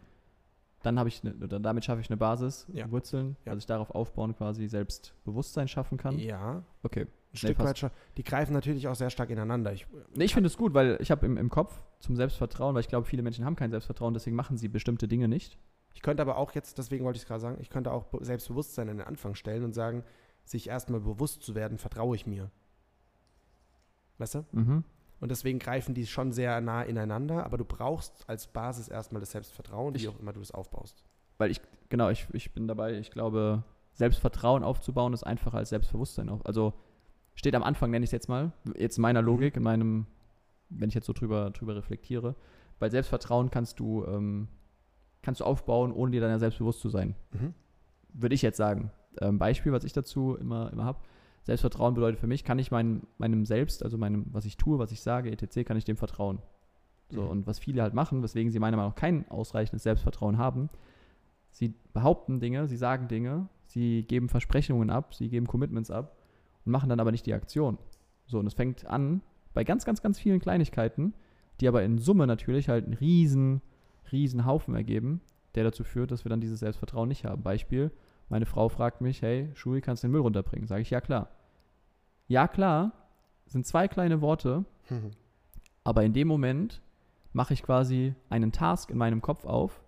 Dann 0.83 0.99
habe 0.99 1.09
ich, 1.09 1.23
ne, 1.23 1.33
damit 1.33 1.85
schaffe 1.85 2.01
ich 2.01 2.09
eine 2.09 2.17
Basis, 2.17 2.67
Ja. 2.71 2.91
Wurzeln, 2.91 3.35
Ja. 3.45 3.53
dass 3.53 3.63
ich 3.63 3.65
darauf 3.65 3.89
aufbauen 3.91 4.35
quasi 4.35 4.67
Selbstbewusstsein 4.67 5.67
schaffen 5.67 5.97
kann. 5.97 6.19
Ja, 6.19 6.61
Okay. 6.83 7.07
ein 7.33 7.37
Stück 7.37 7.57
weit 7.59 7.79
schon. 7.79 7.89
Die 8.17 8.23
greifen 8.23 8.53
natürlich 8.53 8.87
auch 8.87 8.95
sehr 8.95 9.09
stark 9.09 9.29
ineinander. 9.31 9.73
Ich, 9.73 9.87
Nee, 10.13 10.25
ich 10.25 10.33
finde 10.33 10.47
es 10.47 10.57
gut, 10.57 10.73
weil 10.75 10.97
ich 10.99 11.09
habe 11.09 11.25
im, 11.25 11.37
im 11.37 11.49
Kopf 11.49 11.81
zum 11.99 12.15
Selbstvertrauen, 12.15 12.75
weil 12.75 12.81
ich 12.81 12.89
glaube, 12.89 13.07
viele 13.07 13.23
Menschen 13.23 13.45
haben 13.45 13.55
kein 13.55 13.71
Selbstvertrauen, 13.71 14.13
deswegen 14.13 14.35
machen 14.35 14.57
sie 14.57 14.67
bestimmte 14.67 15.07
Dinge 15.07 15.27
nicht. 15.27 15.57
Ich 15.95 16.01
könnte 16.01 16.21
aber 16.21 16.37
auch 16.37 16.51
jetzt, 16.53 16.77
deswegen 16.77 17.05
wollte 17.05 17.17
ich 17.17 17.23
es 17.23 17.27
gerade 17.27 17.39
sagen, 17.41 17.57
ich 17.61 17.69
könnte 17.69 17.91
auch 17.91 18.03
Be- 18.05 18.23
Selbstbewusstsein 18.25 18.89
in 18.89 18.97
den 18.97 19.07
Anfang 19.07 19.35
stellen 19.35 19.63
und 19.63 19.73
sagen, 19.73 20.03
sich 20.43 20.67
erstmal 20.67 20.99
bewusst 20.99 21.43
zu 21.43 21.55
werden, 21.55 21.77
vertraue 21.77 22.15
ich 22.17 22.27
mir. 22.27 22.51
Weißt 24.17 24.35
du? 24.35 24.45
Mhm. 24.51 24.83
Und 25.23 25.29
deswegen 25.29 25.57
greifen 25.57 25.95
die 25.95 26.05
schon 26.05 26.33
sehr 26.33 26.59
nah 26.59 26.81
ineinander, 26.83 27.45
aber 27.45 27.57
du 27.57 27.63
brauchst 27.63 28.27
als 28.27 28.45
Basis 28.47 28.89
erstmal 28.89 29.21
das 29.21 29.31
Selbstvertrauen, 29.31 29.93
wie 29.93 29.99
Ich- 29.99 30.09
auch 30.09 30.19
immer 30.19 30.33
du 30.33 30.41
das 30.41 30.51
aufbaust. 30.51 31.05
Weil 31.37 31.49
ich, 31.49 31.61
genau, 31.87 32.09
ich, 32.09 32.27
ich 32.33 32.53
bin 32.53 32.67
dabei, 32.67 32.97
ich 32.99 33.09
glaube, 33.09 33.63
Selbstvertrauen 33.93 34.63
aufzubauen 34.65 35.13
ist 35.13 35.23
einfacher 35.23 35.59
als 35.59 35.69
Selbstbewusstsein 35.69 36.27
auf. 36.27 36.45
Also 36.45 36.73
steht 37.35 37.55
am 37.55 37.63
Anfang, 37.63 37.89
nenne 37.89 38.03
ich 38.03 38.09
es 38.09 38.11
jetzt 38.11 38.27
mal, 38.27 38.51
jetzt 38.75 38.97
in 38.97 39.01
meiner 39.01 39.21
Logik, 39.21 39.55
in 39.55 39.63
meinem, 39.63 40.07
wenn 40.67 40.89
ich 40.89 40.95
jetzt 40.95 41.05
so 41.05 41.13
drüber, 41.13 41.51
drüber 41.51 41.77
reflektiere, 41.77 42.35
weil 42.79 42.91
Selbstvertrauen 42.91 43.49
kannst 43.49 43.79
du, 43.79 44.03
ähm, 44.05 44.49
kannst 45.21 45.39
du 45.39 45.45
aufbauen, 45.45 45.93
ohne 45.93 46.11
dir 46.11 46.19
deiner 46.19 46.39
selbst 46.39 46.59
bewusst 46.59 46.81
zu 46.81 46.89
sein. 46.89 47.15
Mhm. 47.31 47.53
Würde 48.09 48.35
ich 48.35 48.41
jetzt 48.41 48.57
sagen. 48.57 48.91
Ähm, 49.21 49.39
Beispiel, 49.39 49.71
was 49.71 49.85
ich 49.85 49.93
dazu 49.93 50.35
immer, 50.35 50.69
immer 50.73 50.83
habe. 50.83 50.99
Selbstvertrauen 51.43 51.93
bedeutet 51.93 52.19
für 52.19 52.27
mich, 52.27 52.43
kann 52.43 52.59
ich 52.59 52.71
mein, 52.71 53.01
meinem 53.17 53.45
Selbst, 53.45 53.83
also 53.83 53.97
meinem, 53.97 54.25
was 54.31 54.45
ich 54.45 54.57
tue, 54.57 54.79
was 54.79 54.91
ich 54.91 55.01
sage, 55.01 55.29
etc., 55.31 55.65
kann 55.65 55.77
ich 55.77 55.85
dem 55.85 55.97
vertrauen. 55.97 56.39
So, 57.09 57.21
Mhm. 57.21 57.27
und 57.29 57.47
was 57.47 57.59
viele 57.59 57.81
halt 57.81 57.93
machen, 57.93 58.23
weswegen 58.23 58.51
sie 58.51 58.59
meiner 58.59 58.77
Meinung 58.77 58.91
nach 58.91 58.95
kein 58.99 59.29
ausreichendes 59.29 59.83
Selbstvertrauen 59.83 60.37
haben, 60.37 60.69
sie 61.51 61.73
behaupten 61.93 62.39
Dinge, 62.39 62.67
sie 62.67 62.77
sagen 62.77 63.07
Dinge, 63.07 63.49
sie 63.65 64.03
geben 64.03 64.29
Versprechungen 64.29 64.89
ab, 64.89 65.13
sie 65.13 65.29
geben 65.29 65.45
Commitments 65.47 65.91
ab 65.91 66.17
und 66.65 66.71
machen 66.71 66.89
dann 66.89 66.99
aber 66.99 67.11
nicht 67.11 67.25
die 67.25 67.33
Aktion. 67.33 67.77
So, 68.25 68.39
und 68.39 68.47
es 68.47 68.53
fängt 68.53 68.85
an 68.85 69.21
bei 69.53 69.63
ganz, 69.63 69.85
ganz, 69.85 70.01
ganz 70.01 70.17
vielen 70.17 70.39
Kleinigkeiten, 70.39 71.13
die 71.59 71.67
aber 71.67 71.83
in 71.83 71.97
Summe 71.99 72.25
natürlich 72.25 72.69
halt 72.69 72.85
einen 72.85 72.95
riesen, 72.95 73.61
riesen 74.11 74.45
Haufen 74.45 74.73
ergeben, 74.73 75.21
der 75.55 75.65
dazu 75.65 75.83
führt, 75.83 76.09
dass 76.09 76.25
wir 76.25 76.29
dann 76.29 76.41
dieses 76.41 76.61
Selbstvertrauen 76.61 77.09
nicht 77.09 77.25
haben. 77.25 77.43
Beispiel, 77.43 77.91
meine 78.33 78.47
Frau 78.47 78.67
fragt 78.67 78.99
mich, 78.99 79.21
hey, 79.21 79.51
Schuhi, 79.53 79.79
kannst 79.79 80.01
du 80.03 80.07
den 80.07 80.13
Müll 80.13 80.21
runterbringen? 80.21 80.65
Sage 80.65 80.81
ich, 80.81 80.89
ja 80.89 81.01
klar. 81.01 81.29
Ja 82.27 82.47
klar, 82.47 82.91
sind 83.45 83.67
zwei 83.67 83.87
kleine 83.87 84.21
Worte, 84.21 84.65
Mhm. 84.89 85.11
aber 85.83 86.03
in 86.03 86.13
dem 86.13 86.27
Moment 86.29 86.81
mache 87.31 87.53
ich 87.53 87.61
quasi 87.61 88.15
einen 88.31 88.51
Task 88.51 88.89
in 88.89 88.97
meinem 88.97 89.21
Kopf 89.21 89.45
auf, 89.45 89.83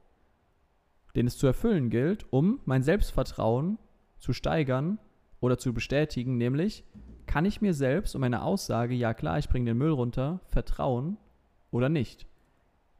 den 1.16 1.26
es 1.26 1.40
zu 1.40 1.48
erfüllen 1.48 1.90
gilt, 1.90 2.32
um 2.32 2.60
mein 2.66 2.84
Selbstvertrauen 2.84 3.80
zu 4.20 4.32
steigern 4.32 5.00
oder 5.40 5.58
zu 5.58 5.74
bestätigen, 5.74 6.38
nämlich 6.38 6.84
kann 7.26 7.46
ich 7.46 7.62
mir 7.62 7.74
selbst 7.74 8.14
und 8.14 8.22
meine 8.22 8.44
Aussage, 8.44 8.94
ja 8.94 9.16
klar, 9.16 9.40
ich 9.40 9.50
bringe 9.50 9.72
den 9.72 9.78
Müll 9.80 9.90
runter, 9.92 10.40
vertrauen 10.46 11.18
oder 11.72 11.90
nicht? 11.90 12.28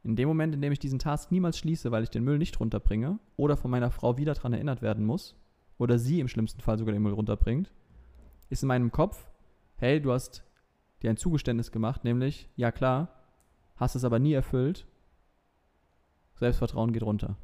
In 0.06 0.14
dem 0.14 0.28
Moment, 0.28 0.54
in 0.54 0.60
dem 0.60 0.70
ich 0.70 0.78
diesen 0.78 1.00
Task 1.00 1.32
niemals 1.32 1.58
schließe, 1.58 1.90
weil 1.90 2.04
ich 2.04 2.10
den 2.10 2.22
Müll 2.22 2.38
nicht 2.38 2.60
runterbringe 2.60 3.18
oder 3.36 3.56
von 3.56 3.72
meiner 3.72 3.90
Frau 3.90 4.16
wieder 4.16 4.34
daran 4.34 4.52
erinnert 4.52 4.80
werden 4.80 5.04
muss 5.04 5.34
oder 5.78 5.98
sie 5.98 6.20
im 6.20 6.28
schlimmsten 6.28 6.60
Fall 6.60 6.78
sogar 6.78 6.92
den 6.92 7.02
Müll 7.02 7.12
runterbringt, 7.12 7.72
ist 8.48 8.62
in 8.62 8.68
meinem 8.68 8.92
Kopf, 8.92 9.28
hey, 9.74 10.00
du 10.00 10.12
hast 10.12 10.44
dir 11.02 11.10
ein 11.10 11.16
Zugeständnis 11.16 11.72
gemacht, 11.72 12.04
nämlich, 12.04 12.48
ja 12.54 12.70
klar, 12.70 13.08
hast 13.74 13.96
es 13.96 14.04
aber 14.04 14.20
nie 14.20 14.32
erfüllt, 14.32 14.86
Selbstvertrauen 16.36 16.92
geht 16.92 17.02
runter. 17.02 17.36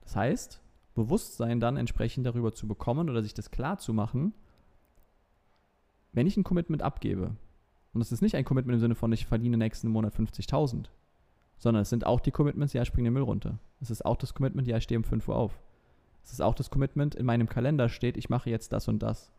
Das 0.00 0.16
heißt, 0.16 0.62
Bewusstsein 0.94 1.60
dann 1.60 1.76
entsprechend 1.76 2.24
darüber 2.24 2.54
zu 2.54 2.66
bekommen 2.66 3.10
oder 3.10 3.22
sich 3.22 3.34
das 3.34 3.50
klar 3.50 3.76
zu 3.76 3.92
machen, 3.92 4.32
wenn 6.12 6.26
ich 6.26 6.38
ein 6.38 6.44
Commitment 6.44 6.82
abgebe, 6.82 7.36
und 7.92 8.00
es 8.00 8.10
ist 8.10 8.22
nicht 8.22 8.36
ein 8.36 8.46
Commitment 8.46 8.76
im 8.76 8.80
Sinne 8.80 8.94
von, 8.94 9.12
ich 9.12 9.26
verdiene 9.26 9.58
nächsten 9.58 9.90
Monat 9.90 10.14
50.000, 10.14 10.86
sondern 11.58 11.82
es 11.82 11.90
sind 11.90 12.06
auch 12.06 12.20
die 12.20 12.30
Commitments, 12.30 12.72
ja, 12.72 12.82
ich 12.82 12.92
bringe 12.92 13.08
den 13.08 13.14
Müll 13.14 13.22
runter. 13.22 13.58
Es 13.80 13.90
ist 13.90 14.04
auch 14.04 14.16
das 14.16 14.34
Commitment, 14.34 14.66
ja, 14.66 14.76
ich 14.76 14.84
stehe 14.84 14.98
um 14.98 15.04
5 15.04 15.28
Uhr 15.28 15.36
auf. 15.36 15.60
Es 16.24 16.32
ist 16.32 16.40
auch 16.40 16.54
das 16.54 16.70
Commitment, 16.70 17.14
in 17.14 17.26
meinem 17.26 17.48
Kalender 17.48 17.88
steht, 17.88 18.16
ich 18.16 18.28
mache 18.28 18.50
jetzt 18.50 18.72
das 18.72 18.88
und 18.88 19.00
das. 19.00 19.32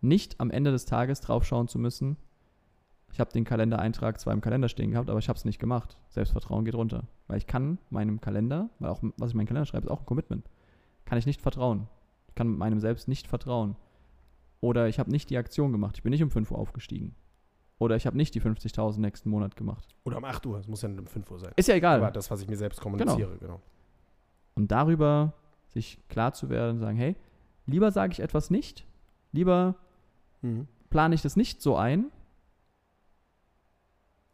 Nicht 0.00 0.40
am 0.40 0.50
Ende 0.50 0.72
des 0.72 0.84
Tages 0.84 1.20
draufschauen 1.20 1.68
zu 1.68 1.78
müssen, 1.78 2.16
ich 3.12 3.20
habe 3.20 3.32
den 3.32 3.44
Kalendereintrag 3.44 4.20
zwar 4.20 4.34
im 4.34 4.42
Kalender 4.42 4.68
stehen 4.68 4.90
gehabt, 4.90 5.08
aber 5.08 5.18
ich 5.18 5.30
habe 5.30 5.38
es 5.38 5.46
nicht 5.46 5.58
gemacht. 5.58 5.96
Selbstvertrauen 6.10 6.66
geht 6.66 6.74
runter. 6.74 7.04
Weil 7.28 7.38
ich 7.38 7.46
kann 7.46 7.78
meinem 7.88 8.20
Kalender, 8.20 8.68
weil 8.78 8.90
auch 8.90 9.02
was 9.16 9.30
ich 9.30 9.34
in 9.34 9.38
meinen 9.38 9.46
Kalender 9.46 9.64
schreibe, 9.64 9.86
ist 9.86 9.90
auch 9.90 10.00
ein 10.00 10.06
Commitment, 10.06 10.50
kann 11.06 11.16
ich 11.16 11.24
nicht 11.24 11.40
vertrauen. 11.40 11.88
Ich 12.28 12.34
kann 12.34 12.48
meinem 12.48 12.78
Selbst 12.78 13.08
nicht 13.08 13.26
vertrauen. 13.26 13.76
Oder 14.60 14.88
ich 14.88 14.98
habe 14.98 15.10
nicht 15.10 15.30
die 15.30 15.38
Aktion 15.38 15.72
gemacht. 15.72 15.96
Ich 15.96 16.02
bin 16.02 16.10
nicht 16.10 16.22
um 16.22 16.30
5 16.30 16.50
Uhr 16.50 16.58
aufgestiegen. 16.58 17.14
Oder 17.78 17.96
ich 17.96 18.06
habe 18.06 18.16
nicht 18.16 18.34
die 18.34 18.40
50.000 18.40 19.00
nächsten 19.00 19.28
Monat 19.28 19.54
gemacht. 19.56 19.94
Oder 20.04 20.16
um 20.18 20.24
8 20.24 20.46
Uhr, 20.46 20.58
es 20.58 20.66
muss 20.66 20.82
ja 20.82 20.88
nicht 20.88 20.98
um 20.98 21.06
5 21.06 21.30
Uhr 21.30 21.38
sein. 21.38 21.52
Ist 21.56 21.68
ja 21.68 21.74
egal. 21.74 21.98
Aber 21.98 22.10
das, 22.10 22.30
was 22.30 22.40
ich 22.40 22.48
mir 22.48 22.56
selbst 22.56 22.80
kommuniziere, 22.80 23.36
genau. 23.38 23.60
Und 24.54 24.70
darüber 24.70 25.34
sich 25.68 25.98
klar 26.08 26.32
zu 26.32 26.48
werden 26.48 26.76
und 26.76 26.80
sagen, 26.80 26.96
hey, 26.96 27.16
lieber 27.66 27.90
sage 27.90 28.12
ich 28.12 28.20
etwas 28.20 28.50
nicht, 28.50 28.86
lieber 29.32 29.76
Mhm. 30.42 30.68
plane 30.90 31.14
ich 31.14 31.22
das 31.22 31.36
nicht 31.36 31.60
so 31.60 31.76
ein, 31.76 32.10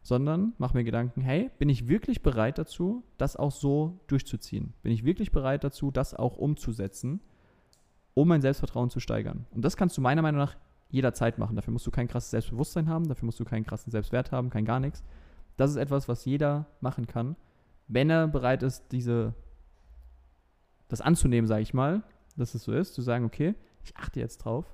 sondern 0.01 0.53
mache 0.57 0.75
mir 0.77 0.83
Gedanken, 0.83 1.21
hey, 1.21 1.49
bin 1.59 1.69
ich 1.69 1.87
wirklich 1.87 2.21
bereit 2.23 2.57
dazu, 2.57 3.03
das 3.17 3.35
auch 3.35 3.51
so 3.51 3.99
durchzuziehen? 4.07 4.73
Bin 4.83 4.91
ich 4.91 5.05
wirklich 5.05 5.31
bereit 5.31 5.63
dazu, 5.63 5.91
das 5.91 6.13
auch 6.13 6.37
umzusetzen, 6.37 7.21
um 8.13 8.27
mein 8.27 8.41
Selbstvertrauen 8.41 8.89
zu 8.89 8.99
steigern? 8.99 9.45
Und 9.51 9.63
das 9.63 9.77
kannst 9.77 9.97
du 9.97 10.01
meiner 10.01 10.21
Meinung 10.21 10.39
nach 10.39 10.55
jederzeit 10.93 11.39
machen. 11.39 11.55
Dafür 11.55 11.73
musst 11.73 11.87
du 11.87 11.91
kein 11.91 12.07
krasses 12.07 12.31
Selbstbewusstsein 12.31 12.87
haben, 12.87 13.07
dafür 13.07 13.25
musst 13.25 13.39
du 13.39 13.45
keinen 13.45 13.65
krassen 13.65 13.91
Selbstwert 13.91 14.31
haben, 14.31 14.49
kein 14.49 14.63
gar 14.63 14.79
nichts. 14.79 15.03
Das 15.57 15.71
ist 15.71 15.77
etwas, 15.77 16.07
was 16.07 16.23
jeder 16.23 16.67
machen 16.79 17.07
kann, 17.07 17.35
wenn 17.87 18.09
er 18.09 18.27
bereit 18.27 18.63
ist, 18.63 18.91
diese, 18.91 19.33
das 20.87 21.01
anzunehmen, 21.01 21.47
sage 21.47 21.63
ich 21.63 21.73
mal, 21.73 22.03
dass 22.37 22.55
es 22.55 22.63
so 22.63 22.71
ist, 22.71 22.93
zu 22.93 23.01
sagen, 23.01 23.25
okay, 23.25 23.55
ich 23.83 23.97
achte 23.97 24.19
jetzt 24.19 24.37
drauf, 24.39 24.65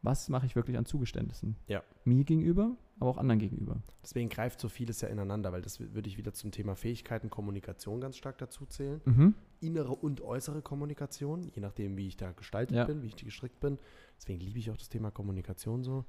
was 0.00 0.28
mache 0.28 0.46
ich 0.46 0.56
wirklich 0.56 0.76
an 0.76 0.86
Zugeständnissen? 0.86 1.56
Ja. 1.68 1.82
Mir 2.04 2.24
gegenüber, 2.24 2.76
aber 2.98 3.10
auch 3.10 3.18
anderen 3.18 3.38
gegenüber. 3.38 3.82
Deswegen 4.02 4.28
greift 4.28 4.60
so 4.60 4.68
vieles 4.68 5.00
ja 5.00 5.08
ineinander, 5.08 5.52
weil 5.52 5.62
das 5.62 5.78
würde 5.78 6.08
ich 6.08 6.16
wieder 6.16 6.32
zum 6.32 6.50
Thema 6.50 6.74
Fähigkeiten, 6.74 7.30
Kommunikation 7.30 8.00
ganz 8.00 8.16
stark 8.16 8.38
dazu 8.38 8.66
zählen. 8.66 9.00
Mhm. 9.04 9.34
Innere 9.62 9.92
und 9.94 10.20
äußere 10.20 10.60
Kommunikation, 10.62 11.42
je 11.54 11.60
nachdem, 11.62 11.96
wie 11.96 12.08
ich 12.08 12.16
da 12.16 12.32
gestaltet 12.32 12.76
Ja. 12.76 12.84
bin, 12.84 13.02
wie 13.02 13.06
ich 13.06 13.14
die 13.14 13.24
gestrickt 13.24 13.60
bin. 13.60 13.78
Deswegen 14.18 14.40
liebe 14.40 14.58
ich 14.58 14.70
auch 14.70 14.76
das 14.76 14.88
Thema 14.88 15.10
Kommunikation 15.10 15.82
so. 15.82 16.04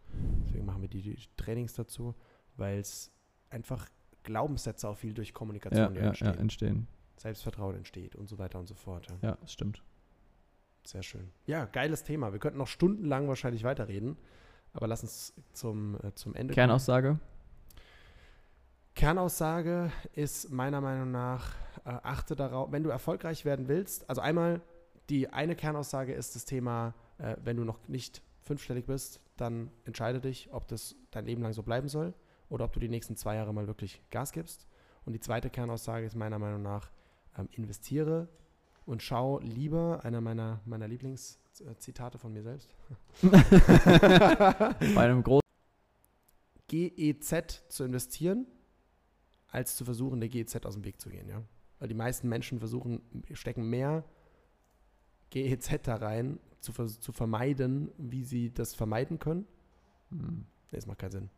Deswegen 0.45 0.65
machen 0.65 0.81
wir 0.81 0.89
die, 0.89 1.01
die 1.01 1.17
Trainings 1.37 1.73
dazu, 1.73 2.15
weil 2.57 2.79
es 2.79 3.11
einfach 3.49 3.87
Glaubenssätze 4.23 4.87
auch 4.89 4.97
viel 4.97 5.13
durch 5.13 5.33
Kommunikation 5.33 5.95
Ja, 5.95 6.01
ja, 6.01 6.07
entstehen. 6.07 6.37
entstehen. 6.39 6.87
Selbstvertrauen 7.17 7.75
entsteht 7.75 8.15
und 8.15 8.27
so 8.27 8.37
weiter 8.39 8.59
und 8.59 8.67
so 8.67 8.73
fort. 8.75 9.07
Ja. 9.21 9.37
Das 9.41 9.53
stimmt. 9.53 9.83
Sehr 10.85 11.03
schön. 11.03 11.29
Ja, 11.45 11.65
geiles 11.65 12.03
Thema. 12.03 12.33
Wir 12.33 12.39
könnten 12.39 12.57
noch 12.57 12.67
stundenlang 12.67 13.27
wahrscheinlich 13.27 13.63
weiterreden, 13.63 14.17
aber 14.73 14.87
lass 14.87 15.03
uns 15.03 15.33
zum, 15.53 15.95
äh, 16.03 16.13
zum 16.15 16.33
Ende 16.35 16.51
kommen. 16.51 16.55
Kernaussage? 16.55 17.19
Kernaussage 18.95 19.91
ist 20.13 20.51
meiner 20.51 20.81
Meinung 20.81 21.11
nach, 21.11 21.53
äh, 21.85 21.89
achte 22.03 22.35
darauf, 22.35 22.71
wenn 22.71 22.83
du 22.83 22.89
erfolgreich 22.89 23.45
werden 23.45 23.67
willst, 23.67 24.09
also 24.09 24.21
einmal 24.21 24.61
die 25.09 25.29
eine 25.29 25.55
Kernaussage 25.55 26.13
ist 26.13 26.35
das 26.35 26.45
Thema, 26.45 26.93
äh, 27.17 27.35
wenn 27.43 27.57
du 27.57 27.63
noch 27.63 27.87
nicht 27.87 28.21
fünfstellig 28.41 28.85
bist, 28.85 29.19
dann 29.37 29.71
entscheide 29.85 30.19
dich, 30.19 30.49
ob 30.51 30.67
das 30.67 30.95
dein 31.11 31.25
Leben 31.25 31.41
lang 31.41 31.53
so 31.53 31.63
bleiben 31.63 31.87
soll 31.87 32.13
oder 32.49 32.65
ob 32.65 32.73
du 32.73 32.79
die 32.79 32.89
nächsten 32.89 33.15
zwei 33.15 33.35
Jahre 33.35 33.53
mal 33.53 33.67
wirklich 33.67 34.01
Gas 34.11 34.31
gibst. 34.31 34.67
Und 35.05 35.13
die 35.13 35.19
zweite 35.19 35.49
Kernaussage 35.49 36.05
ist 36.05 36.15
meiner 36.15 36.39
Meinung 36.39 36.61
nach, 36.61 36.91
ähm, 37.37 37.49
investiere 37.51 38.27
und 38.85 39.01
schau 39.01 39.39
lieber, 39.39 40.01
einer 40.03 40.21
meiner, 40.21 40.61
meiner 40.65 40.87
Lieblingszitate 40.87 42.17
von 42.17 42.33
mir 42.33 42.43
selbst, 42.43 42.75
Bei 43.21 45.03
einem 45.03 45.23
großen. 45.23 45.41
GEZ 46.67 47.63
zu 47.69 47.83
investieren, 47.83 48.47
als 49.49 49.75
zu 49.75 49.85
versuchen, 49.85 50.19
der 50.19 50.29
GEZ 50.29 50.65
aus 50.65 50.73
dem 50.73 50.83
Weg 50.83 50.99
zu 50.99 51.09
gehen, 51.09 51.27
ja. 51.27 51.43
Weil 51.83 51.89
die 51.89 51.95
meisten 51.95 52.29
Menschen 52.29 52.59
versuchen, 52.59 53.01
stecken 53.33 53.69
mehr 53.69 54.05
GEZ 55.31 55.81
da 55.83 55.97
rein, 55.97 56.39
zu, 56.61 56.71
zu 56.71 57.11
vermeiden, 57.11 57.91
wie 57.97 58.23
sie 58.23 58.53
das 58.53 58.73
vermeiden 58.73 59.19
können. 59.19 59.45
Hm. 60.09 60.45
Nee, 60.71 60.77
das 60.77 60.87
macht 60.87 60.99
keinen 60.99 61.11
Sinn. 61.11 61.29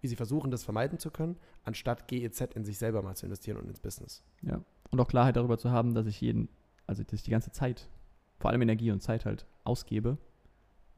Wie 0.00 0.06
sie 0.06 0.14
versuchen, 0.14 0.52
das 0.52 0.62
vermeiden 0.62 1.00
zu 1.00 1.10
können, 1.10 1.36
anstatt 1.64 2.06
GEZ 2.06 2.54
in 2.54 2.64
sich 2.64 2.78
selber 2.78 3.02
mal 3.02 3.16
zu 3.16 3.26
investieren 3.26 3.58
und 3.58 3.66
ins 3.66 3.80
Business. 3.80 4.22
Ja. 4.42 4.60
Und 4.92 5.00
auch 5.00 5.08
Klarheit 5.08 5.34
darüber 5.34 5.58
zu 5.58 5.72
haben, 5.72 5.94
dass 5.94 6.06
ich 6.06 6.20
jeden, 6.20 6.48
also 6.86 7.02
dass 7.02 7.14
ich 7.14 7.24
die 7.24 7.32
ganze 7.32 7.50
Zeit, 7.50 7.88
vor 8.38 8.52
allem 8.52 8.62
Energie 8.62 8.92
und 8.92 9.02
Zeit 9.02 9.24
halt 9.24 9.46
ausgebe. 9.64 10.10
Und 10.10 10.18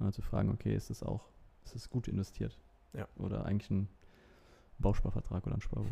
dann 0.04 0.12
zu 0.12 0.20
fragen, 0.20 0.50
okay, 0.50 0.74
ist 0.74 0.90
das 0.90 1.02
auch, 1.02 1.24
ist 1.64 1.74
das 1.74 1.88
gut 1.88 2.06
investiert? 2.06 2.58
Ja. 2.92 3.08
Oder 3.16 3.46
eigentlich 3.46 3.70
ein 3.70 3.88
Bausparvertrag 4.78 5.46
oder 5.46 5.54
ein 5.54 5.62
Sparbuch? 5.62 5.88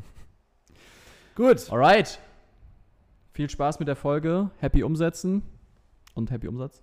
Gut. 1.36 1.72
Alright. 1.72 2.20
Viel 3.38 3.48
Spaß 3.48 3.78
mit 3.78 3.86
der 3.86 3.94
Folge. 3.94 4.50
Happy 4.58 4.82
Umsetzen 4.82 5.44
und 6.14 6.32
Happy 6.32 6.48
Umsatz. 6.48 6.82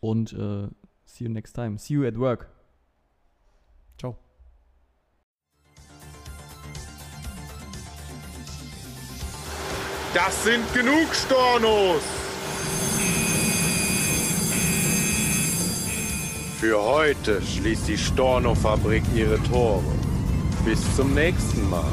Und 0.00 0.32
äh, 0.32 0.68
see 1.04 1.24
you 1.24 1.28
next 1.28 1.52
time. 1.52 1.76
See 1.78 1.92
you 1.92 2.06
at 2.06 2.18
work. 2.18 2.48
Ciao. 3.98 4.16
Das 10.14 10.42
sind 10.42 10.72
genug 10.72 11.14
Stornos! 11.14 12.00
Für 16.58 16.82
heute 16.82 17.42
schließt 17.42 17.88
die 17.88 17.98
Storno-Fabrik 17.98 19.02
ihre 19.14 19.38
Tore. 19.42 19.84
Bis 20.64 20.96
zum 20.96 21.12
nächsten 21.12 21.68
Mal. 21.68 21.92